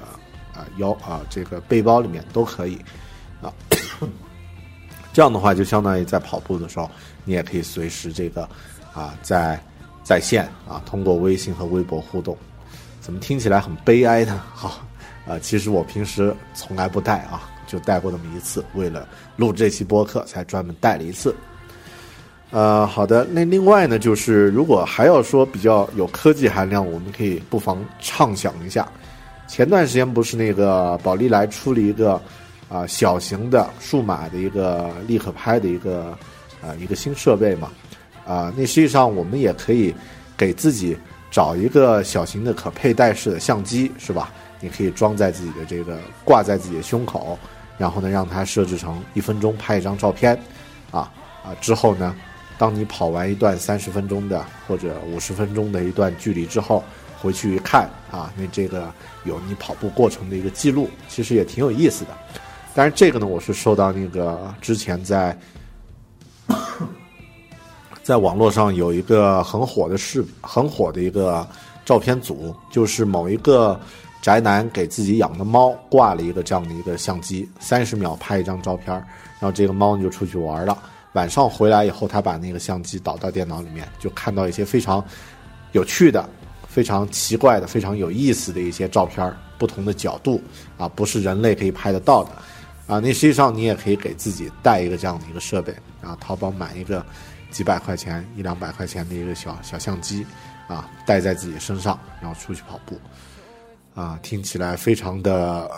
[0.51, 2.79] 啊腰啊这个背包里面都可以
[3.39, 3.53] 啊。
[5.13, 6.89] 这样的话，就相当于在跑步的时候，
[7.23, 8.47] 你也可以随时这个
[8.93, 9.59] 啊在
[10.03, 12.37] 在线啊通过微信和微博互动。
[12.99, 14.41] 怎么听起来很悲哀呢？
[14.53, 14.81] 好，
[15.27, 19.07] 啊，其实我平时从来不带啊，就带过那么一次，为了
[19.37, 21.35] 录这期播客才专门带了一次。
[22.51, 28.87] 呃，好的，那另外呢，就是如果还要说比较有科技含量，我们可以不妨畅想一下。
[29.47, 32.21] 前段时间不是那个宝丽来出了一个
[32.69, 36.17] 啊小型的数码的一个立可拍的一个
[36.61, 37.71] 啊一个新设备嘛？
[38.25, 39.93] 啊，那实际上我们也可以
[40.37, 40.97] 给自己。
[41.33, 44.33] 找一个小型的可佩戴式的相机，是吧？
[44.59, 47.39] 你可以装在自己的这个挂在自己的胸口，
[47.77, 50.37] 然后呢，让它设置成一分钟拍一张照片，
[50.91, 51.09] 啊
[51.41, 52.13] 啊，之后呢，
[52.57, 56.83] 当你跑完一段三十分钟的或者五十分钟的一段距离之后，
[57.17, 58.91] 回去一看啊，那这个
[59.23, 62.09] 有你跑步过程的一个记录，其实也挺有意思的，
[62.75, 65.33] 但是这个呢，我是受到那个之前在
[68.03, 71.47] 在网络上有一个很火的视很火的一个
[71.85, 73.79] 照片组，就是某一个
[74.21, 78.93] 宅男给自己养的猫挂了一个这样的一个相机，三十秒拍一张照片，
[79.39, 80.77] 然后这个猫就出去玩了。
[81.13, 85.03] 晚上回来以后，他把那个相机导到电脑里面，就看到一些非常
[85.73, 86.27] 有趣的、
[86.67, 90.41] 非常奇怪的、非常有意思的一些照片，不同的角度
[90.77, 92.29] 啊，不是人类可以拍得到的
[92.91, 92.99] 啊。
[92.99, 97.05] 那实际上你也可以给自己带一个这样的一个设备啊，淘宝买一个
[97.49, 100.25] 几百块钱、一两百块钱的一个小小相机
[100.67, 102.99] 啊，带在自己身上，然后出去跑步
[103.95, 105.71] 啊，听起来非常的。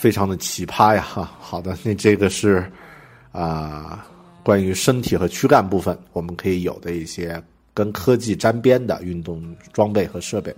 [0.00, 1.02] 非常的奇葩呀！
[1.02, 2.70] 哈，好的，那这个是
[3.32, 4.06] 啊，
[4.44, 7.42] 关于身体和躯干部分，我们可以有的一些
[7.74, 9.42] 跟科技沾边的运动
[9.72, 10.54] 装备和设备。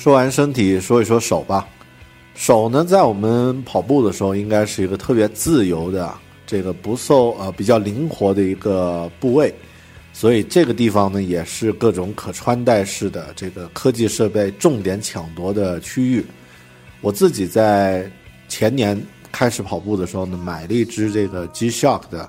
[0.00, 1.68] 说完身体，说一说手吧。
[2.34, 6.10] 手呢，在我们跑步的时候，应该是一个特别自由的。
[6.46, 9.54] 这个不受呃比较灵活的一个部位，
[10.14, 16.24] 所以这个地方呢也是各种可穿戴式的这个科技设备重点抢夺的区域。
[17.02, 18.10] 我自己在
[18.48, 18.98] 前年
[19.30, 22.26] 开始跑步的时候呢，买了一只这个 G-Shock 的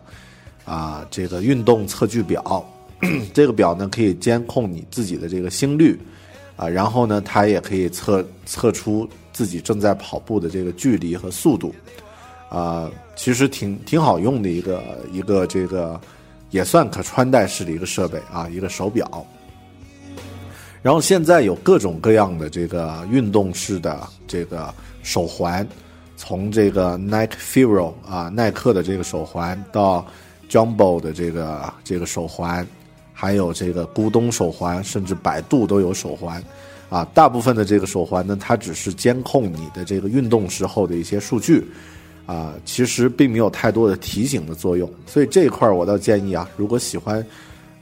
[0.65, 2.69] 啊这个运动测距表，
[3.33, 5.97] 这个表呢可以监控你自己的这个心率
[6.61, 11.73] 啊，然后呢它也可以测测出自己正在跑步的这个距离和速度。
[12.49, 15.99] 啊，其实挺挺好用的一个一个这个，
[16.49, 19.25] 也算可穿戴式的一个设备啊，一个手表。
[20.81, 25.65] 然后现在有各种各样的这个运动式的这个手环，
[26.17, 30.05] 从这个 Nike Firo 啊，耐克的这个手环到
[30.49, 32.67] Jumbo 的这个这个手环，
[33.21, 36.43] 还有这个咕咚手环，甚至百度都有手环。
[36.89, 41.63] 啊，大部分的这个手环呢，它只是监控你的这个运动时候的一些数据。
[42.25, 47.23] 啊，其实并没有太多的提醒的作用，所以这一块我倒建议啊，如果喜欢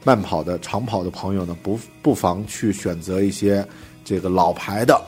[0.04, 3.66] 慢跑的长跑的朋友呢，不不妨去选择一些
[4.04, 5.02] 这个老牌的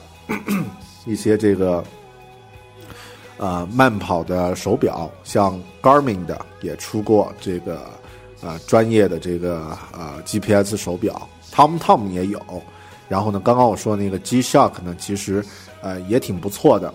[1.06, 1.84] 一些这个
[3.38, 7.90] 呃慢跑的手表，像 Garmin 的也出过这个
[8.42, 12.40] 呃专业的这个呃 GPS 手表，TomTom 也有，
[13.08, 15.44] 然后呢，刚刚我说那个 G-Shock 呢，其实
[15.82, 16.94] 呃也挺不错的。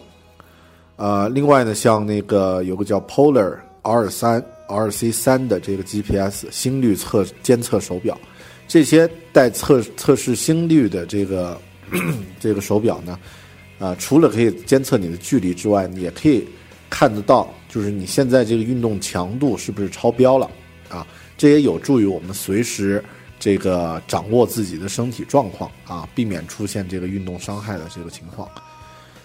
[0.97, 8.19] 呃，另外呢，像那个有个叫 Polar R 三 R C 三的这个 GPS 心率测监测手表，
[8.67, 11.61] 这些带测测试心率的这个
[12.41, 13.19] 这个手表呢，
[13.79, 16.49] 啊，除了可以监测你的距离之外，也可以
[16.89, 20.51] 看得到，就是你现在这个运动强度是不是超标了
[20.89, 21.07] 啊？
[21.37, 23.03] 这也有助于我们随时
[23.39, 28.49] 这个掌握自己的身体状况啊，避免出现这个运动伤害的这个情况。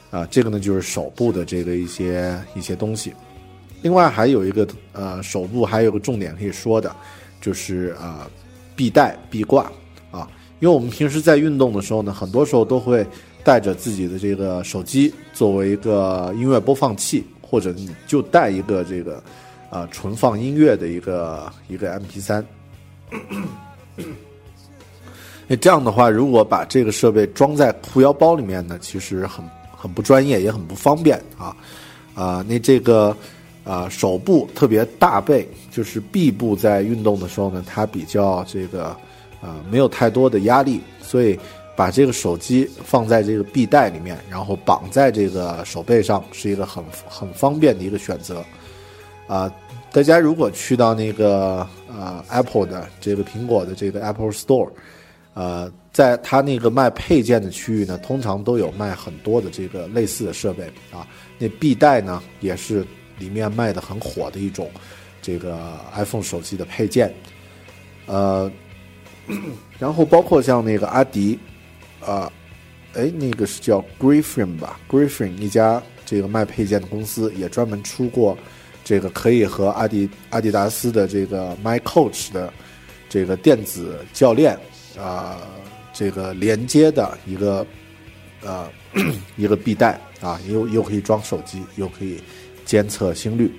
[0.10, 3.14] 啊，这个呢就是手部的这个一些一些东西，
[3.82, 6.94] 另外还有一个呃手部还有个重点可以说的，
[7.40, 8.30] 就是啊
[8.76, 9.72] 臂带臂挂
[10.12, 13.08] 啊，因为我们平时在运动的时候呢，很多时候都会
[13.42, 19.24] 带着自己的这个手机作为一个音乐播放器，或者你就带一个这个
[19.72, 22.46] 啊纯放音乐的一个一个 MP 三。
[25.48, 29.44] 那这样的话，如果把这个设备装在裤腰包里面呢，其实很。
[29.84, 31.58] 很不专业，也很不方便啊，
[32.14, 33.18] 啊，那这个
[33.64, 38.96] 啊手部特别大背，就是臂部在运动的时候呢，它比较这个
[39.42, 41.36] 啊没有太多的压力，所以
[41.76, 48.46] 把这个手机放在这个臂带里面，然后绑在这个手背上，是一个很很方便的一个选择
[49.26, 49.52] 啊。
[49.92, 54.70] 大家如果去到那个呃 Apple 的这个苹果的这个 Apple Store。
[55.34, 61.08] 呃，在它那个卖配件的区域呢，通常都有卖很多的这个类似的设备啊。
[61.38, 62.86] 那臂带呢，也是
[63.18, 64.70] 里面卖的很火的一种
[65.22, 67.14] 这个 iPhone 手机的配件。
[68.08, 68.52] 呃，
[69.80, 71.40] 然后包括像那个阿迪，
[72.06, 72.30] 啊，
[72.94, 78.38] 哎，那个是叫 Griffin 吧？Griffin 一家这个卖配件的公司也专门出过
[78.92, 82.52] 这个可以和阿迪阿迪达斯的这个 My Coach 的
[83.08, 84.60] 这个电子教练。
[85.00, 85.38] 啊，
[85.94, 87.66] 这个连接的一个
[88.44, 88.68] 呃
[89.38, 92.20] 一个臂带啊，又又可以装手机，又可以
[92.66, 93.50] 监测心率。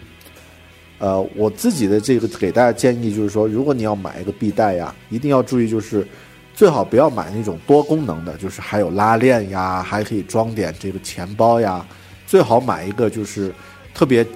[0.99, 6.07] 呃，我自己的这个给大家建议就是说，如果你要买一个臂带呀，一定要注意，就是
[6.53, 11.87] 最好不要买那种多功能的，就是还有拉链呀，还可以装点这个钱包呀。
[12.27, 13.51] 最好买一个就是
[13.95, 14.27] 特别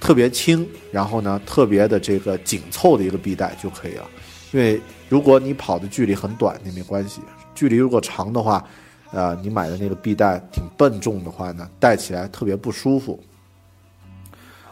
[0.00, 4.08] 特别轻，然后呢特别的这个紧凑的一个臂带就可以了。
[4.52, 7.20] 因为如果你跑的距离很短，那没关系；
[7.54, 8.64] 距离如果长的话，
[9.10, 13.22] 呃，你买的那个臂带挺笨重的话呢，戴起来特别不舒服。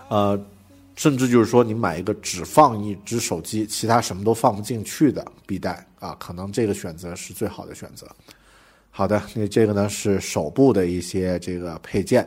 [0.09, 0.41] 呃，
[0.95, 8.07] 甚至就是说，你买一个只放一只手机，其他什么都放不进去的臂带啊，可能这个选择是最好的选择。
[8.91, 12.27] 好的，那这个呢是手部的一些这个配件。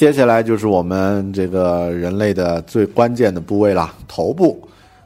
[0.00, 4.58] 接下来就是我们这个人类的最关键的部位了，头部。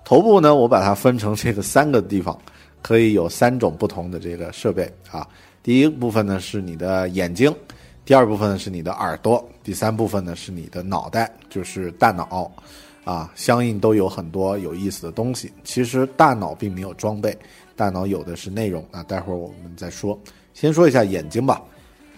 [0.05, 2.39] 头部呢，我把它分成这个三个地方，
[2.81, 5.27] 可以有三种不同的这个设备啊。
[5.65, 7.53] 第一部分呢是你的眼睛，
[8.05, 12.49] 第二部分是你的耳朵，第三部分呢是你的脑袋，就是大脑
[13.03, 13.29] 啊。
[13.35, 15.51] 相应都有很多有意思的东西。
[15.65, 17.37] 其实大脑并没有装备，
[17.75, 19.03] 大脑有的是内容啊。
[19.03, 20.17] 待会儿我们再说。
[20.53, 21.61] 先说一下眼睛吧，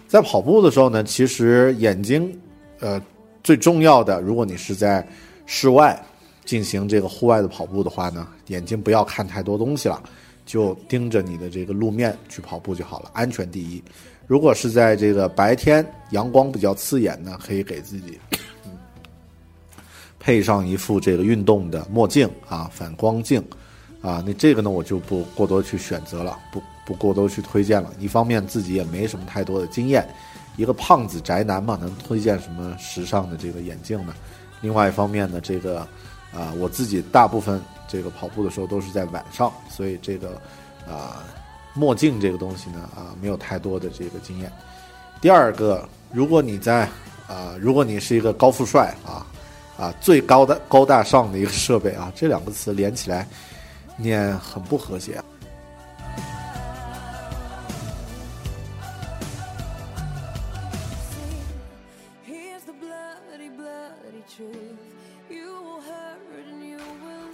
[0.07, 2.31] 在跑步的时候呢，其实眼睛。
[2.79, 3.01] 呃，
[3.43, 5.07] 最重要的，如果你是在
[5.45, 5.99] 室外
[6.45, 10.01] 进行这个户外的跑步的话呢，眼睛不要看太多东西了，
[10.45, 13.83] 就盯着你的这个路面去跑步就好了，安全第一。
[14.27, 18.19] 如果是在这个白天阳光比较刺眼呢，可以给自己
[20.19, 23.41] 配上一副这个运动的墨镜啊，反光镜
[24.01, 24.21] 啊。
[24.25, 27.89] 那这个呢，我就不过多去选择了，不不过多去推荐了。
[27.99, 30.07] 一方面自己也没什么太多的经验。
[30.57, 34.13] 一个胖子宅男嘛，能推荐什么时尚的这个眼镜呢？
[34.59, 35.79] 另外一方面呢，这个
[36.33, 40.31] 啊，我自己大部分这个跑步的时候都是在晚上，所以这个
[40.85, 41.23] 啊，
[41.75, 44.51] 墨镜这个东西呢啊，没有太多的这个经验。
[45.21, 46.89] 第二个，如果你在
[47.27, 49.25] 啊，如果你是一个高富帅啊
[49.77, 53.27] 啊，最高的高大上的一个设备啊，这两个词连起来
[53.95, 55.23] 念很不和谐。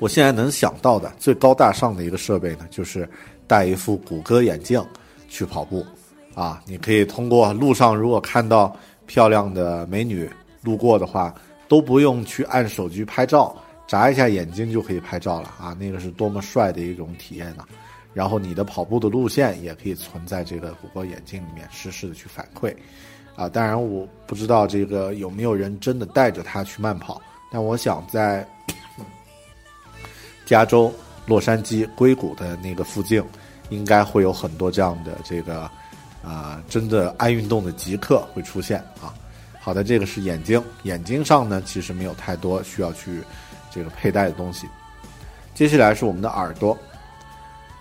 [0.04, 3.10] 我现在能想到的最高大上的一个设备呢，就是
[3.48, 4.86] 戴一副谷歌眼镜
[5.30, 5.82] 去跑步，
[6.36, 8.76] 啊，你可以通过路上如果看到
[9.06, 10.30] 漂亮的美女
[10.62, 11.34] 路过的话，
[11.70, 13.56] 都不用去按手机拍照，
[13.88, 17.64] 眨一下眼睛就可以拍照了啊，那个是多么帅的一种体验呢！
[18.14, 22.76] 然后你的跑步的路线也可以存在这个谷歌眼镜里面实时的去反馈，
[23.38, 28.46] 啊，当然我不知道这个有没有人真的带着它去慢跑，但我想在。
[30.46, 30.94] 加州
[31.26, 33.24] 洛杉矶硅谷的那个附近，
[33.70, 35.70] 应该会有很多这样的这个，
[36.24, 39.14] 啊，真的爱运动的极客会出现啊。
[39.60, 43.22] 好的，这个是眼睛，眼睛上呢其实没有太多需要去
[43.72, 44.68] 这个佩戴的东西。
[45.54, 46.78] 接下来是我们的耳朵，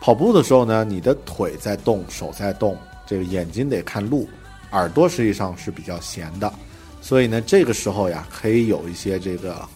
[0.00, 4.28] 跑步的时候呢，你的腿在动，手在动，这个眼睛得看路，
[4.70, 6.52] 耳朵实际上是比较闲的，
[7.00, 9.68] 所以呢，这个时候呀，可以有一些这个。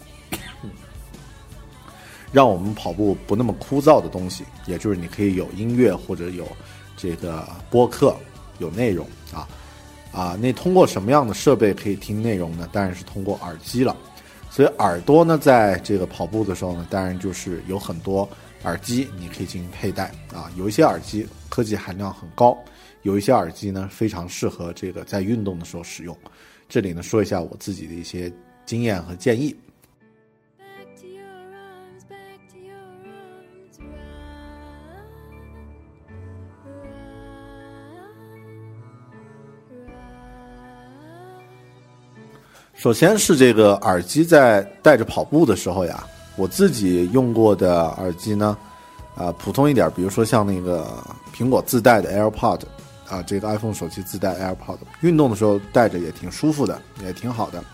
[2.33, 6.47] 让我们跑步不那么枯燥的东西，也就是你可以有音乐或者有
[6.97, 8.15] 这个播客，
[8.59, 9.49] 有内容啊
[10.13, 10.37] 啊。
[10.41, 12.69] 那通过什么样的设备可以听内容呢？
[12.73, 13.97] 当然是通过耳机了。
[14.51, 18.29] 所以耳朵呢，在这个跑步的时候呢，当然就是有很多
[18.65, 20.51] 耳机你可以进行佩戴啊。
[20.57, 22.57] 有一些耳机科技含量很高，
[23.03, 26.17] 有一些耳机呢非常适合这个在运动的时候使用。
[26.69, 28.33] 这里呢说一下我自己的一些
[28.65, 29.55] 经验和建议。
[42.77, 46.07] 首先是这个耳机在戴着跑步的时候呀，
[46.37, 48.57] 我自己用过的耳机呢，
[49.17, 50.87] 啊，普通一点，比如说像那个
[51.35, 52.61] 苹果自带的 AirPod，
[53.09, 57.65] 啊，这个 iPhone 手机自带 AirPod，运动的时候戴着也挺舒服的，也挺好的。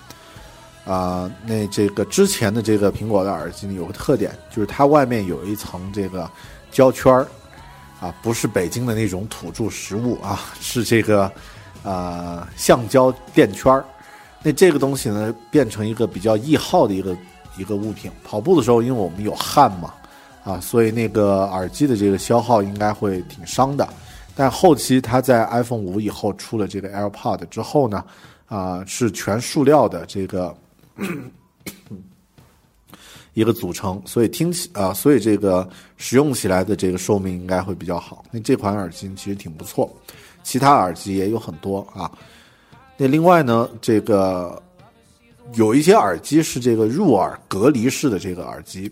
[0.84, 6.30] 啊，那这个之前的这个苹果的耳机呢，有个特点，就是它外面有一层这个
[6.70, 7.26] 胶圈儿，
[8.00, 11.30] 啊，不是北京的那种土著食物啊，是这个
[11.82, 13.84] 啊橡胶垫圈儿。
[14.42, 17.16] 那这个东西呢，变成一个比较易耗的一个
[17.56, 18.10] 一个物品。
[18.24, 19.94] 跑步的时候，因为我们有汗嘛，
[20.42, 23.88] 啊，所以那个耳机的这个消耗应该会挺伤的。
[24.34, 28.04] 但后期它在 iPhone 五以后出了这个 AirPod 之后呢，
[28.46, 30.56] 啊，是全塑料的这个
[33.34, 38.24] 一个组成，所以听起啊，所以这个使用起来的这个寿命应该会比较好。
[38.30, 39.88] 那这款耳机其实挺不错，
[40.42, 42.10] 其他耳机也有很多啊。
[42.96, 44.62] 那另外呢，这个
[45.54, 48.90] 有一些耳机是这个入耳隔离式的这个耳机，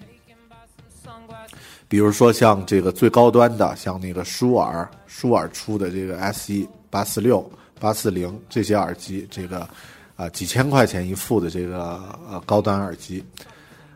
[1.86, 7.48] 比如说像这个最高端的，像那个舒尔舒尔出的这个 S 一八四六
[7.78, 9.68] 八四零这些耳机，这个
[10.16, 13.22] 啊几千块钱一副的这个呃高端耳机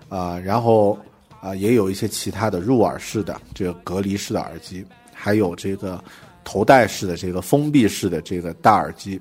[0.08, 0.96] 啊，然后
[1.40, 6.02] 啊也有一些其他的入耳式的这个隔离式的耳机，还有这个
[6.44, 9.20] 头戴式的这个封闭式的这个大耳机。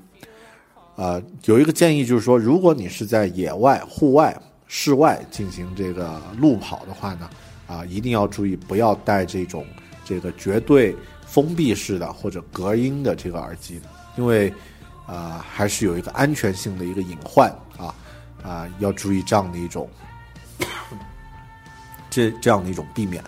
[0.95, 7.29] 啊，有一个建议就是说，如果你是在野外、户外、室外进行这个路跑的话呢，
[7.67, 9.65] 啊，一定要注意不要戴这种
[10.05, 13.81] 这个绝对封闭式的或者隔音的这个耳机，
[14.17, 14.53] 因为
[15.07, 17.95] 啊，还是有一个安全性的一个隐患啊
[18.43, 19.89] 啊，要注意这样的一种
[22.11, 23.23] 这这样的一种避免。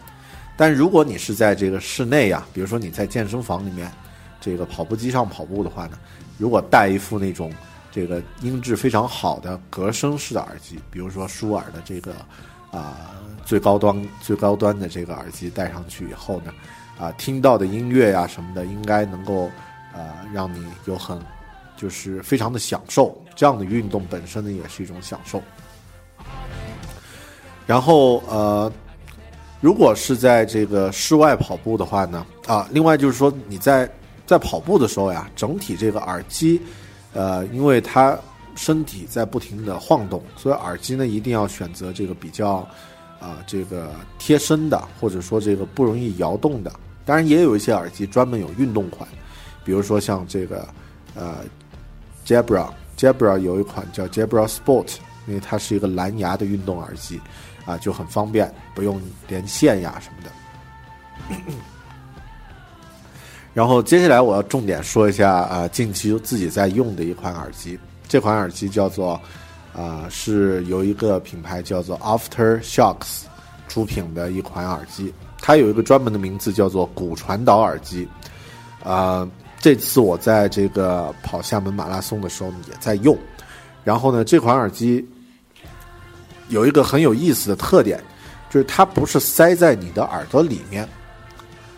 [0.55, 3.91] 但如果你是在这个室内呀，比如说你在健身房里面
[4.39, 5.97] 这个跑步机上跑步的话呢。
[6.37, 7.51] 如果戴一副那种
[7.91, 12.13] 这个音质非常好的隔声式的耳机，比如说舒尔的这个
[12.71, 13.11] 啊
[13.45, 16.53] 最高端最高端的这个耳机戴上去以后呢，
[16.99, 19.49] 啊听到的音乐呀什么的，应该能够
[19.93, 21.17] 呃让你有很
[21.77, 23.17] 就是非常的享受。
[23.33, 25.41] 这样的运动本身呢也是一种享受。
[27.65, 28.71] 然后呃，
[29.61, 33.89] 如果是在这个室外跑步的话呢，啊，另外就是说你在。
[34.25, 36.59] 在跑步的时候呀，整体这个耳机，
[37.13, 38.17] 呃，因为它
[38.55, 42.67] 身体在不停的晃动，所以耳机呢一定要选择这个比较
[43.19, 46.71] 啊这个贴身的，或者说这个不容易摇动的。
[47.05, 49.07] 当然也有一些耳机专门有运动款，
[49.63, 50.67] 比如说像这个
[51.13, 51.35] 呃
[52.25, 54.95] Jabra，Jabra 有一款叫 Jabra Sport，
[55.27, 57.21] 因为它是一个蓝牙的运动耳机，
[57.65, 60.31] 啊就很方便，不用连线呀什么的。
[63.55, 67.79] 然后接下来我要重点说一下啊，近期自己在用的一款耳机。
[68.05, 69.17] 这款耳机叫做
[69.73, 73.21] 啊，是由一个品牌叫做 After Shocks
[73.69, 75.13] 出品的一款耳机。
[75.39, 78.05] 它有一个专门的名字叫做骨传导耳机。
[78.83, 79.25] 啊，
[79.57, 83.17] 这次我在这个跑厦门马拉松的时候也在用。
[83.85, 85.07] 然后呢，这款耳机
[86.49, 88.03] 有一个很有意思的特点，
[88.49, 90.85] 就是它不是塞在你的耳朵里面。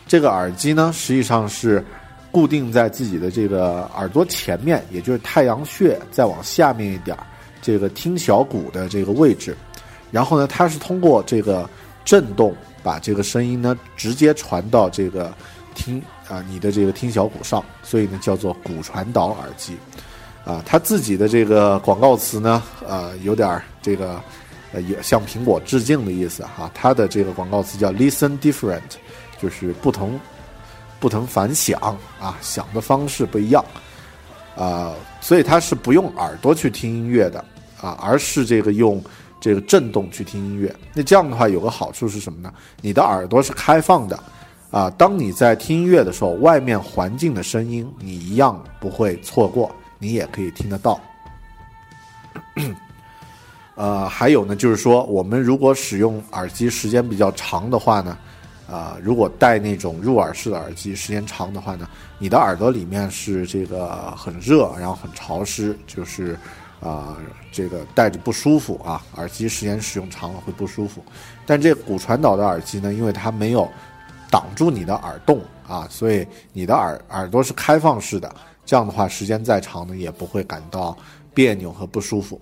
[0.07, 1.83] 这个耳机呢，实际上是
[2.31, 7.25] 固定在自己的这个耳朵前面，也就是太阳穴再往下面一点儿，
[7.61, 9.55] 这个听小骨的这个位置。
[10.11, 11.69] 然后呢，它是通过这个
[12.05, 15.33] 震动，把这个声音呢直接传到这个
[15.75, 19.75] 听啊你的这个听小骨上，所以呢叫做骨传导耳机。
[20.45, 24.21] 啊，它自己的这个广告词呢，呃，有点这个
[24.71, 26.71] 呃也向苹果致敬的意思哈。
[26.73, 28.79] 它的这个广告词叫 “Listen Different”。
[29.41, 30.19] 就是不同，
[30.99, 31.79] 不同凡响
[32.19, 33.63] 啊，响的方式不一样，
[34.55, 37.39] 啊，所以它是不用耳朵去听音乐的
[37.79, 38.99] 啊，而是这个用
[39.39, 40.75] 这个震动去听音乐。
[40.93, 42.51] 那这样的话有个好处是什么呢？
[42.81, 44.19] 你的耳朵是开放的
[44.71, 50.99] 啊，当你在听音乐的时候，外面环境的声音你一样不会错过，你也可以听得到。
[53.75, 58.17] 呃，还有呢，就是说我们如果使用耳机时间比较长的话呢。
[58.69, 61.87] 啊，如果戴那种入耳式的耳机时间长的话呢，
[62.19, 66.37] 你的耳朵里面是这个很热，然后很潮湿，就是
[66.81, 67.17] 啊，
[67.51, 69.01] 这个戴着不舒服啊。
[69.15, 71.01] 耳机时间使用长了会不舒服。
[71.45, 73.69] 但这骨传导的耳机呢，因为它没有
[74.29, 78.29] 挡住你的耳洞啊，所以你的耳耳朵是开放式的，
[78.65, 80.97] 这样的话时间再长呢也不会感到
[81.33, 82.41] 别扭和不舒服。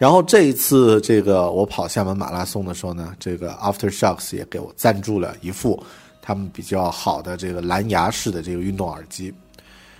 [0.00, 5.78] 然后这一次，这个我跑厦门马拉松的时候呢，这个 After Shocks 也给我赞助了一副
[6.22, 9.30] 他们比较好的这个蓝牙式的这个运动耳机。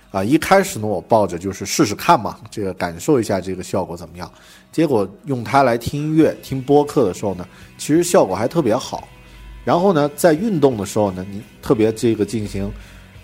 [0.09, 4.29] 啊，一开始呢，我抱着就是试试看嘛，这个感受一下这个效果怎么样。
[4.71, 7.47] 结果用它来听音乐、听播客的时候呢，
[7.77, 9.07] 其实效果还特别好。
[9.63, 12.73] 然后呢，在运动的时候呢，你特别这个进行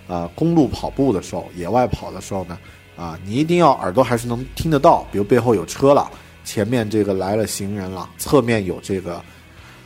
[0.08, 2.56] 啊公路跑步的时候、野外跑的时候呢，
[2.96, 6.08] 啊，你一定要耳朵还是能听得到，比如背后有车了。
[6.48, 9.22] 前面这个来了行人了，侧面有这个，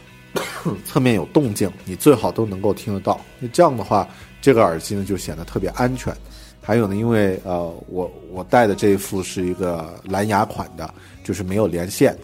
[0.85, 3.19] 侧面有动静，你最好都能够听得到。
[3.39, 4.07] 那这样的话，
[4.39, 6.15] 这个耳机呢就显得特别安全。
[6.61, 10.87] 还有呢，因为呃，我我戴的这一副是一个蓝牙款的，
[11.23, 12.15] 就是没有连线，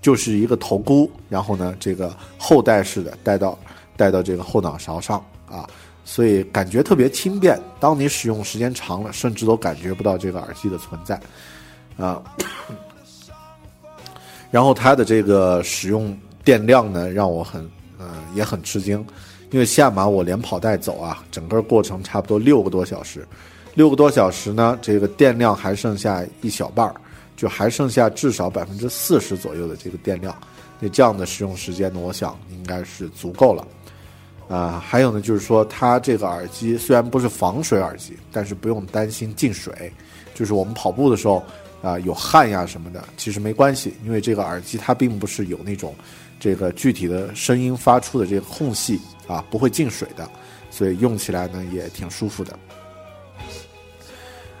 [0.00, 3.58] 就是一个头箍，然后呢，这个后戴式的戴到
[3.96, 5.18] 戴到这个后脑勺上
[5.50, 5.68] 啊，
[6.04, 7.60] 所以感觉特别轻便。
[7.80, 11.20] 当你使用时间长了，甚至都感觉不到这个耳机的存在
[11.96, 12.22] 啊。
[14.50, 17.62] 然后它的这个使用电量呢，让我很
[17.98, 19.04] 呃也很吃惊，
[19.50, 23.26] 因为下马我连跑带走啊，整个过程差不多六个多小时，
[23.74, 26.94] 六个多小时呢，这个电量还剩下一小半儿，
[27.36, 30.36] 就还剩下至少百分之四十左右的这个电量，
[30.80, 33.66] 那这样的使用时间呢，我想应该是足够了。
[34.48, 39.92] 啊，还有呢，就是说它这个耳机虽然不是防水耳机，但是不用担心进水。
[40.34, 41.44] 就是我们跑步的时候
[41.82, 45.94] 啊，有汗呀什么的，其实没关系，因为这个耳机它并不是有那种
[46.38, 50.28] 这个具体的声音发出的这个空隙啊，不会进水的，
[50.70, 52.58] 所以用起来呢也挺舒服的。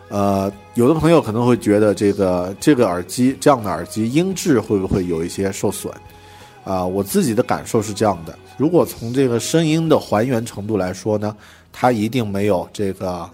[0.08, 5.92] 呃，有的朋友可能会觉得这个这个耳机这样的耳机音质会不会有一些受损？
[6.64, 8.38] 啊，我自己的感受是这样的。
[8.56, 11.34] 如果从这个声音的还原程度来说呢，
[11.72, 13.28] 它一定没有这个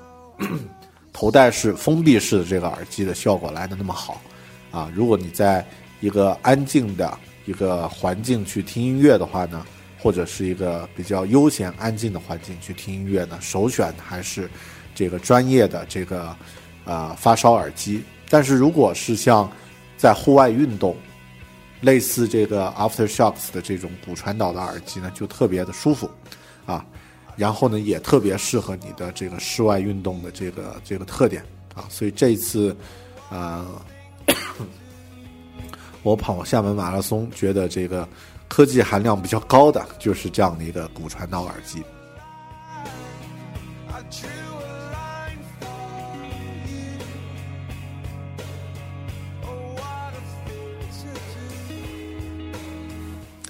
[1.17, 4.21] 头戴式封闭式的这个耳机的效果来的那么好。
[4.71, 5.67] 啊，如果你在
[6.01, 9.65] 一个安静的一个环境去听音乐的话呢，
[9.99, 14.47] 或者是一个比较悠闲安静的环境去听音乐呢，首选还是
[14.95, 16.37] 这个专业的这个
[16.85, 18.03] 啊发烧耳机。
[18.29, 19.51] 但是如果是像
[19.97, 20.95] 在户外运动，
[21.81, 26.11] 类似这个 AfterShocks 的这种骨传导的耳机呢，就特别的舒服，
[26.67, 26.85] 啊，
[27.37, 32.75] 然后呢也特别适合你的这个室外运动的这个这个特点啊，所以这一次，
[33.31, 33.67] 啊，
[36.03, 38.09] 我跑厦门马拉松，觉得这个
[38.49, 41.83] 科技含量比较高的就是这样的一个骨传导耳机。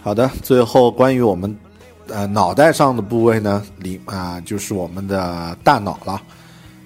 [0.03, 1.57] 好的，最后关于我们，
[2.09, 6.23] 呃，脑袋上的部位呢，里啊，就是我们的大脑了。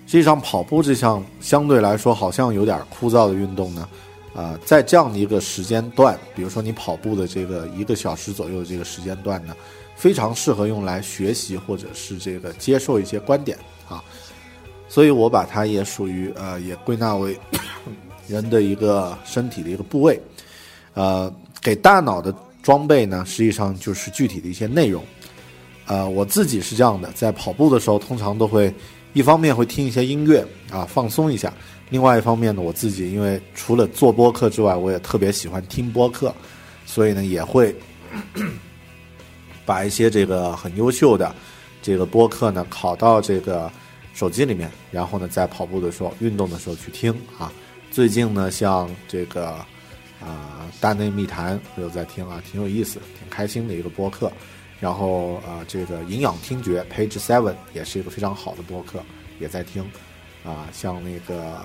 [0.06, 3.88] 实际上，跑步这项相对来说好像有点枯燥的运动呢，
[4.34, 9.54] 啊，在这样的一个时间段，比如说你跑步的这个一个小时左右的这个时间段呢，
[9.94, 13.58] 非常适合用来学习或者是这个接受一些观点
[13.88, 14.02] 啊。
[14.88, 17.38] 所以我把它也属于呃，也归纳为
[18.26, 20.20] 人的一个身体的一个部位，
[20.94, 22.34] 呃，给大脑的。
[22.62, 25.02] 装备呢，实际上就是具体的一些内容。
[25.86, 28.72] 呃，我自己是这样的，在跑步的时候，通常都会
[29.12, 31.50] 一方面会听一些音乐啊，放松一下；
[31.88, 36.32] 另外一方面呢，我自己因为除了做播客之外，我也特别喜欢听播客，
[36.86, 37.74] 所以呢，也会
[39.66, 41.34] 把一些这个很优秀的
[41.82, 43.68] 这个播客呢拷到这个
[44.14, 47.50] 手机里面，然后呢，在跑步的时候、运动的时候去听啊。
[47.90, 49.56] 最近呢，像这个。
[50.20, 54.30] 啊，大内密谈我有在听啊，挺有意思，挺开心的一个播客。
[54.78, 59.02] 然后啊，这个营养听觉 Page Seven 也是一个非常好的播客，
[59.38, 59.84] 也在听。
[60.42, 61.60] 啊，像那个，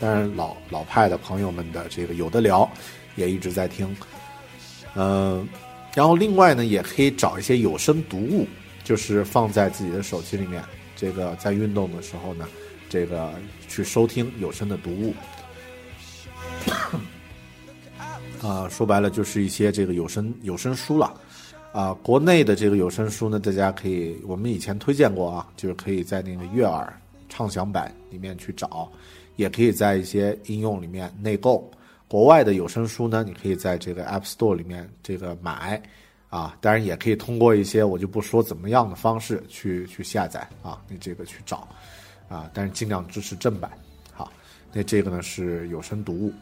[0.00, 2.68] 当然老老派的朋友们的这个有的聊，
[3.14, 3.96] 也一直在听。
[4.96, 5.48] 嗯，
[5.94, 8.44] 然后另外呢，也可以找一些有声读物，
[8.82, 10.60] 就是放在自己的手机里面，
[10.96, 12.48] 这个在运动的时候呢，
[12.88, 13.32] 这个
[13.68, 15.14] 去收听有声的读物。
[18.42, 21.12] 啊，说白了就是一些这个有声有声书了，
[21.72, 26.90] 啊，国内的这个有声书呢，大家可以我们以前推荐过啊，就是可以在那个悦耳
[27.28, 28.90] 畅享版里面去找，
[29.36, 31.70] 也可以在一些应用里面内购。
[32.08, 35.80] 国外的有声书呢，你可以在这个 App Store 里面这个买，
[36.28, 41.68] 啊，当然也可以通过一些我就不说怎么样的方式去去下载啊，你这个去找，
[42.28, 43.70] 啊，但是尽量支持正版。
[44.12, 44.32] 好，
[44.72, 46.32] 那这个呢是有声读物。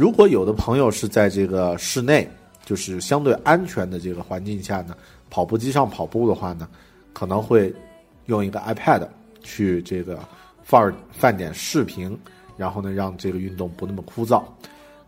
[0.00, 2.26] 如果有的朋友是在这个室内，
[2.64, 4.96] 就是相对安全的这个环境下呢，
[5.28, 6.66] 跑步机上跑步的话呢，
[7.12, 7.70] 可能会
[8.24, 9.06] 用一个 iPad
[9.42, 10.18] 去这个
[10.62, 12.18] 放放点视频，
[12.56, 14.42] 然后呢让这个运动不那么枯燥，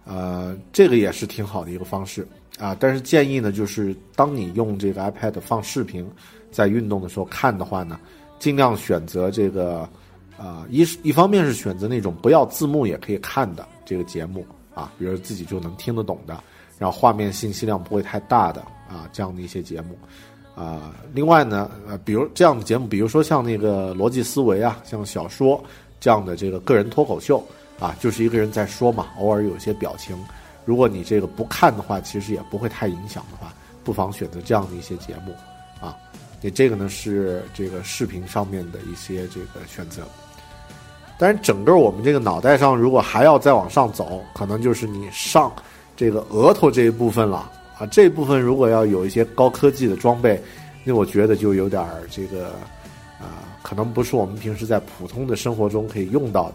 [0.05, 2.29] 呃，这个也是挺好的一个方式
[2.59, 2.77] 啊。
[2.79, 6.07] 但是建议呢，就是当你用这个 iPad 放视频，
[6.51, 7.99] 在运动的时候看的话呢，
[8.39, 9.89] 尽量选择这个
[10.37, 14.45] 啊一一方面是选择那种不要字幕也可以看的这个节目。
[14.75, 16.39] 啊，比如自己就能听得懂的，
[16.79, 19.99] 然后画面信息量不会太大的啊，这样的一些节目，
[20.55, 25.63] 啊，另外呢，呃，比如这样的节目，比如说像那个逻辑思维啊，像小说
[26.01, 27.45] 这样的这个个人脱口秀
[27.79, 30.17] 啊，就是一个人在说嘛，偶尔有一些表情，
[30.65, 33.53] 如果你这个不看的话，其实也不会太影响的话，
[33.85, 35.35] 不妨选择这样的一些节目
[35.81, 35.97] 啊，
[36.41, 40.03] 你这个呢是这个视频上面的一些这个选择。
[41.23, 45.53] 但是整个我们这个脑袋上，如果还要再往上走，可能就是你上
[45.97, 47.49] 这个额头这一部分了
[47.79, 47.87] 啊。
[47.93, 50.43] 这部分如果要有一些高科技的装备，
[50.83, 52.47] 那我觉得就有点儿这个
[53.21, 56.55] 啊，可能不是我们平时在普通的生活中可以用到的。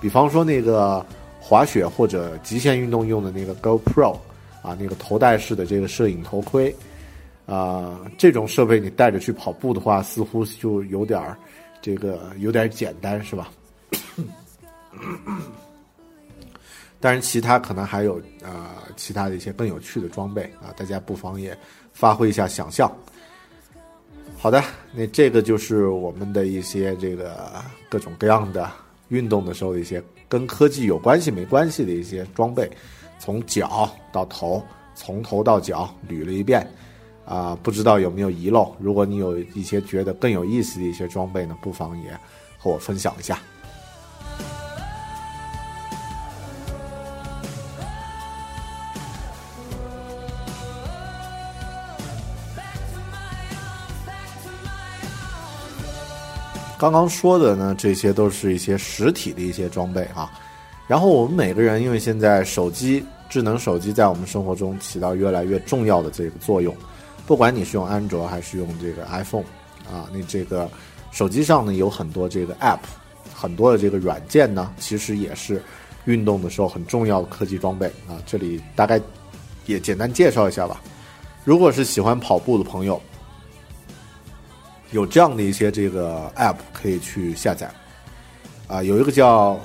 [0.00, 1.04] 比方说那个
[1.38, 4.16] 滑雪或者极限运动用的那个 GoPro
[4.62, 6.74] 啊，那个头戴式的这个摄影头盔
[7.44, 11.36] 啊，这种设备你带着去跑步的话，似乎就有点儿
[11.82, 13.50] 这个有点简单，是吧？
[16.98, 21.56] 当然，其他可能还有啊，其他的一些更有趣的装备啊，大家不妨也
[21.92, 22.90] 发挥一下想象。
[24.38, 24.62] 好的，
[24.92, 28.70] 那这个就是我们的一些这个各种各样的
[29.08, 32.70] 运动的时候的一些跟科技有关系没关系的一些装备，
[33.18, 34.62] 从脚到头，
[34.94, 36.66] 从头到脚捋了一遍，
[37.24, 38.74] 啊，不知道有没有遗漏？
[38.80, 42.10] 如果你有一些觉得更有意思的一些装备呢，不妨也
[42.58, 43.38] 和我分享一下。
[56.78, 60.30] 刚刚说的呢，这些都是一些实体的一些装备啊。
[60.86, 66.74] 然后我们每个人，因为现在手机、智能手机在我们生活中起到越来越重要的这个作用，
[67.26, 69.44] 不管你是用安卓还是用这个 iPhone
[69.90, 70.70] 啊，你这个
[71.10, 72.80] 手机上呢有很多这个 App，
[73.34, 75.62] 很多的这个软件呢，其实也是
[76.04, 78.20] 运动的时候很重要的科技装备啊。
[78.26, 79.00] 这里大概
[79.64, 80.80] 也简单介绍一下吧。
[81.42, 83.00] 如果是喜欢跑步的朋友。
[84.96, 87.70] 有这样的一些这个 app 可以去下载，
[88.66, 89.60] 啊，有一个叫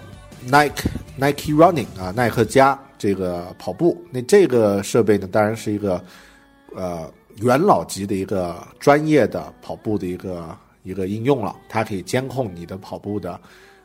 [0.46, 3.98] Nike Nike Running 啊，耐克加这个跑步。
[4.12, 6.04] 那这个设备呢，当然是一个
[6.76, 11.56] 呃元老级的一个专业的跑步的一个一个应用了。
[11.70, 13.40] 它可以监控你的跑步的，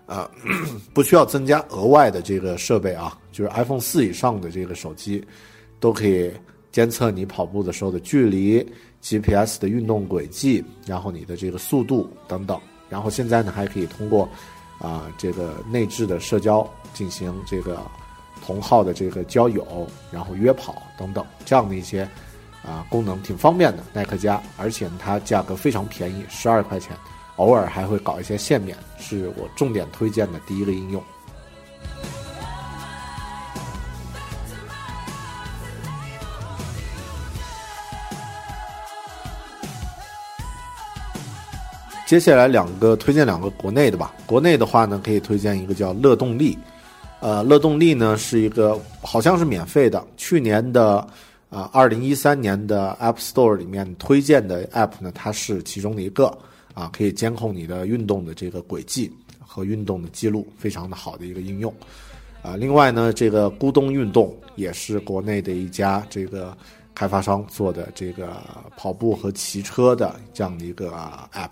[0.07, 0.29] 呃，
[0.93, 5.25] 不需要增加额外的这个设备啊，就是 iPhone 四以上的这个手机
[5.79, 6.29] 都可以
[6.73, 8.67] 监测你跑步的时候的距离。
[9.09, 14.29] GPS 的运动轨迹，然后你的这个速度等等，然后现在呢还可以通过
[14.81, 17.81] 啊这个内置的社交进行这个
[18.45, 22.03] 同号的这个交友，然后约跑等等这样的一些
[22.65, 23.85] 啊功能挺方便的。
[23.93, 26.97] 耐克家，而且它价格非常便宜，十二块钱，
[27.37, 31.01] 偶尔还会搞一些限免，是我重点推荐的第一个应用。
[42.07, 44.15] 接下来两个推荐两个国内的吧。
[44.27, 46.57] 国内的话呢，可以推荐一个叫乐动力，
[47.19, 50.07] 呃，乐动力呢是一个好像是免费的。
[50.17, 51.05] 去年的
[51.51, 56.27] 啊，二零一三年的 App Store 里面推荐的 App 呢，它是其中的一个
[56.75, 59.13] 啊，可以监控你的运动的这个轨迹
[59.45, 61.75] 和运动的记录，非常的好的一个应用。
[62.41, 66.57] 啊，另外呢，这个咕咚运动也是国内的一家这个
[66.95, 68.37] 开发商做的这个
[68.77, 70.93] 跑步和骑车的这样的一个
[71.35, 71.51] App。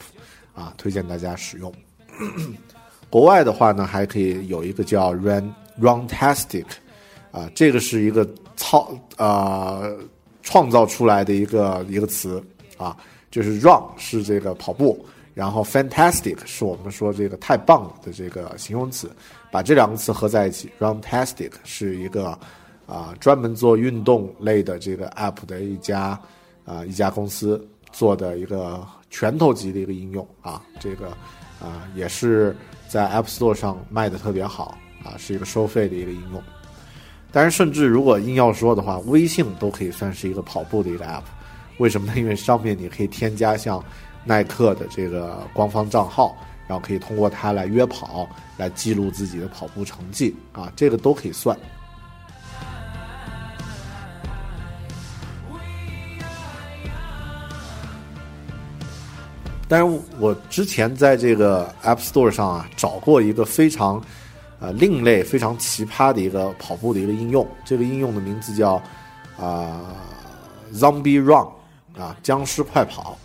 [0.55, 1.73] 啊，推荐大家使用。
[3.11, 6.65] 国外的话呢，还可以有一个叫 Run Runtastic，
[7.31, 9.83] 啊，这个是一个操啊
[10.43, 12.43] 创造出来的一个一个词
[12.77, 12.97] 啊，
[13.31, 19.09] 就是 Run 是这个跑步，然后 Fantastic 是我们说这个太棒了的这个形容词，
[19.53, 22.37] 把这两个词合在一起，Runtastic 是一个
[22.87, 26.21] 啊专门做运动类的这个 App 的一家
[26.65, 28.85] 啊一家公司做的一个。
[29.15, 31.07] 拳头级的一个应用啊，这个
[31.61, 32.55] 啊也是
[32.89, 36.43] 在 App Store 上卖的特别好啊，是一个收费的一个应用。
[37.31, 41.23] 但是，甚至如果硬要说的话，微信都可以算是一个跑步的一个 App。
[41.79, 42.15] 为什么呢？
[42.19, 43.81] 因为上面你可以添加像
[44.25, 46.37] 耐克的这个官方账号，
[46.67, 51.57] 然后可以通过它来约跑，来记录自己的跑步成绩啊，这个都可以算。
[59.67, 64.03] 但是我之前在这个 App Store 上啊找过一个非常，
[64.61, 67.47] 呃另类、非常奇葩的一个跑步的一个应用。
[67.65, 68.81] 这个应用的名字叫
[69.39, 69.97] 啊
[70.73, 71.49] Zombie Run
[71.99, 73.19] 啊僵尸快跑。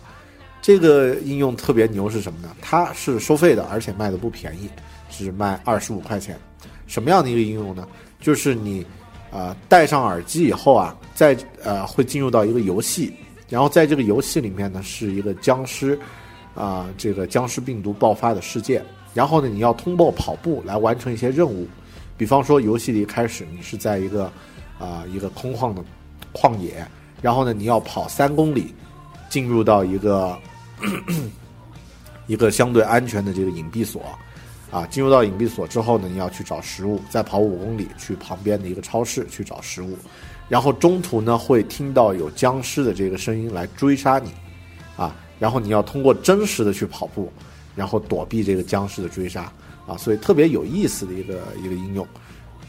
[0.62, 2.54] 这个应用特别牛是什么呢？
[2.60, 4.68] 它是收费的，而且卖的不便宜，
[5.10, 6.38] 只卖二十五块钱。
[6.86, 7.86] 什么样的一个应用呢？
[8.20, 8.84] 就是你
[9.30, 13.14] 啊戴上耳机以后啊，在呃会进入到一个游戏，
[13.48, 15.98] 然后在这个游戏里面呢是一个僵尸。
[16.54, 18.84] 啊，这个僵尸病毒爆发的事件，
[19.14, 21.66] 然后呢，你要通过跑步来完成一些任务，
[22.16, 24.30] 比方说游戏的一开始，你是在一个
[24.78, 25.82] 啊一个空旷的
[26.32, 26.86] 旷野，
[27.22, 28.74] 然后呢，你要跑三公里，
[29.28, 30.36] 进入到一个
[32.26, 34.02] 一个相对安全的这个隐蔽所，
[34.70, 39.96] 啊，进入到隐蔽所之后呢，你要去找食物，再跑五公里去旁边的一个超市去找食物，
[40.48, 44.30] 然后中途呢会听到有僵尸的这个声音来追杀你，
[45.40, 47.32] 然后你要通过真实的去跑步，
[47.74, 49.52] 然后躲避这个僵尸的追杀
[49.86, 52.06] 啊，所以特别有意思的一个一个应用。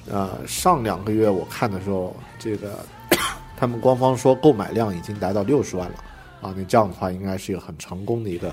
[0.10, 2.84] 呃，上两个月我看的时候，这个
[3.56, 5.96] 他们官方说购买量已经达到六十万了
[6.42, 8.52] 啊，那这样的话应该是一个很成功的一个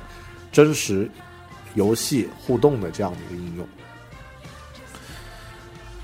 [0.53, 1.11] 真实
[1.75, 3.67] 游戏互动的这样的一个应用。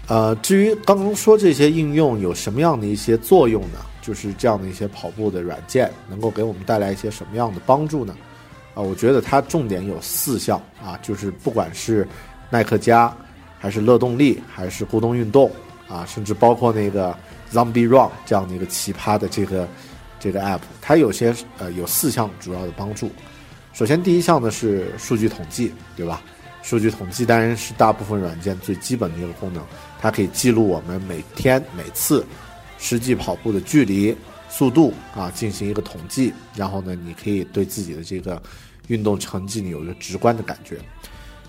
[0.06, 3.78] 呃，至于刚刚说这些应用有什么样的一些作用呢？
[4.04, 8.14] 就是这样的一些跑步的软件能够给我们带来一些什么样的帮助呢？
[8.74, 12.06] 啊，我觉得它重点有四项啊，就是不管是
[12.50, 13.10] 耐克家，
[13.58, 15.50] 还是乐动力，还是咕咚运动
[15.88, 17.16] 啊，甚至包括那个
[17.50, 19.66] Zombie Run 这样的一个奇葩的这个
[20.20, 23.10] 这个 App，它有些呃有四项主要的帮助。
[23.72, 26.20] 首先第一项呢是数据统计，对吧？
[26.62, 29.62] 数据统计当然是大部分软件最基本的一个功能，
[30.00, 32.24] 它可以记录我们每天每次
[32.78, 34.16] 实际跑步的距离、
[34.48, 38.40] 速度啊，进行一个统计，然后呢，你可以对自己的这个
[38.88, 40.78] 运动成绩呢有一个直观的感觉。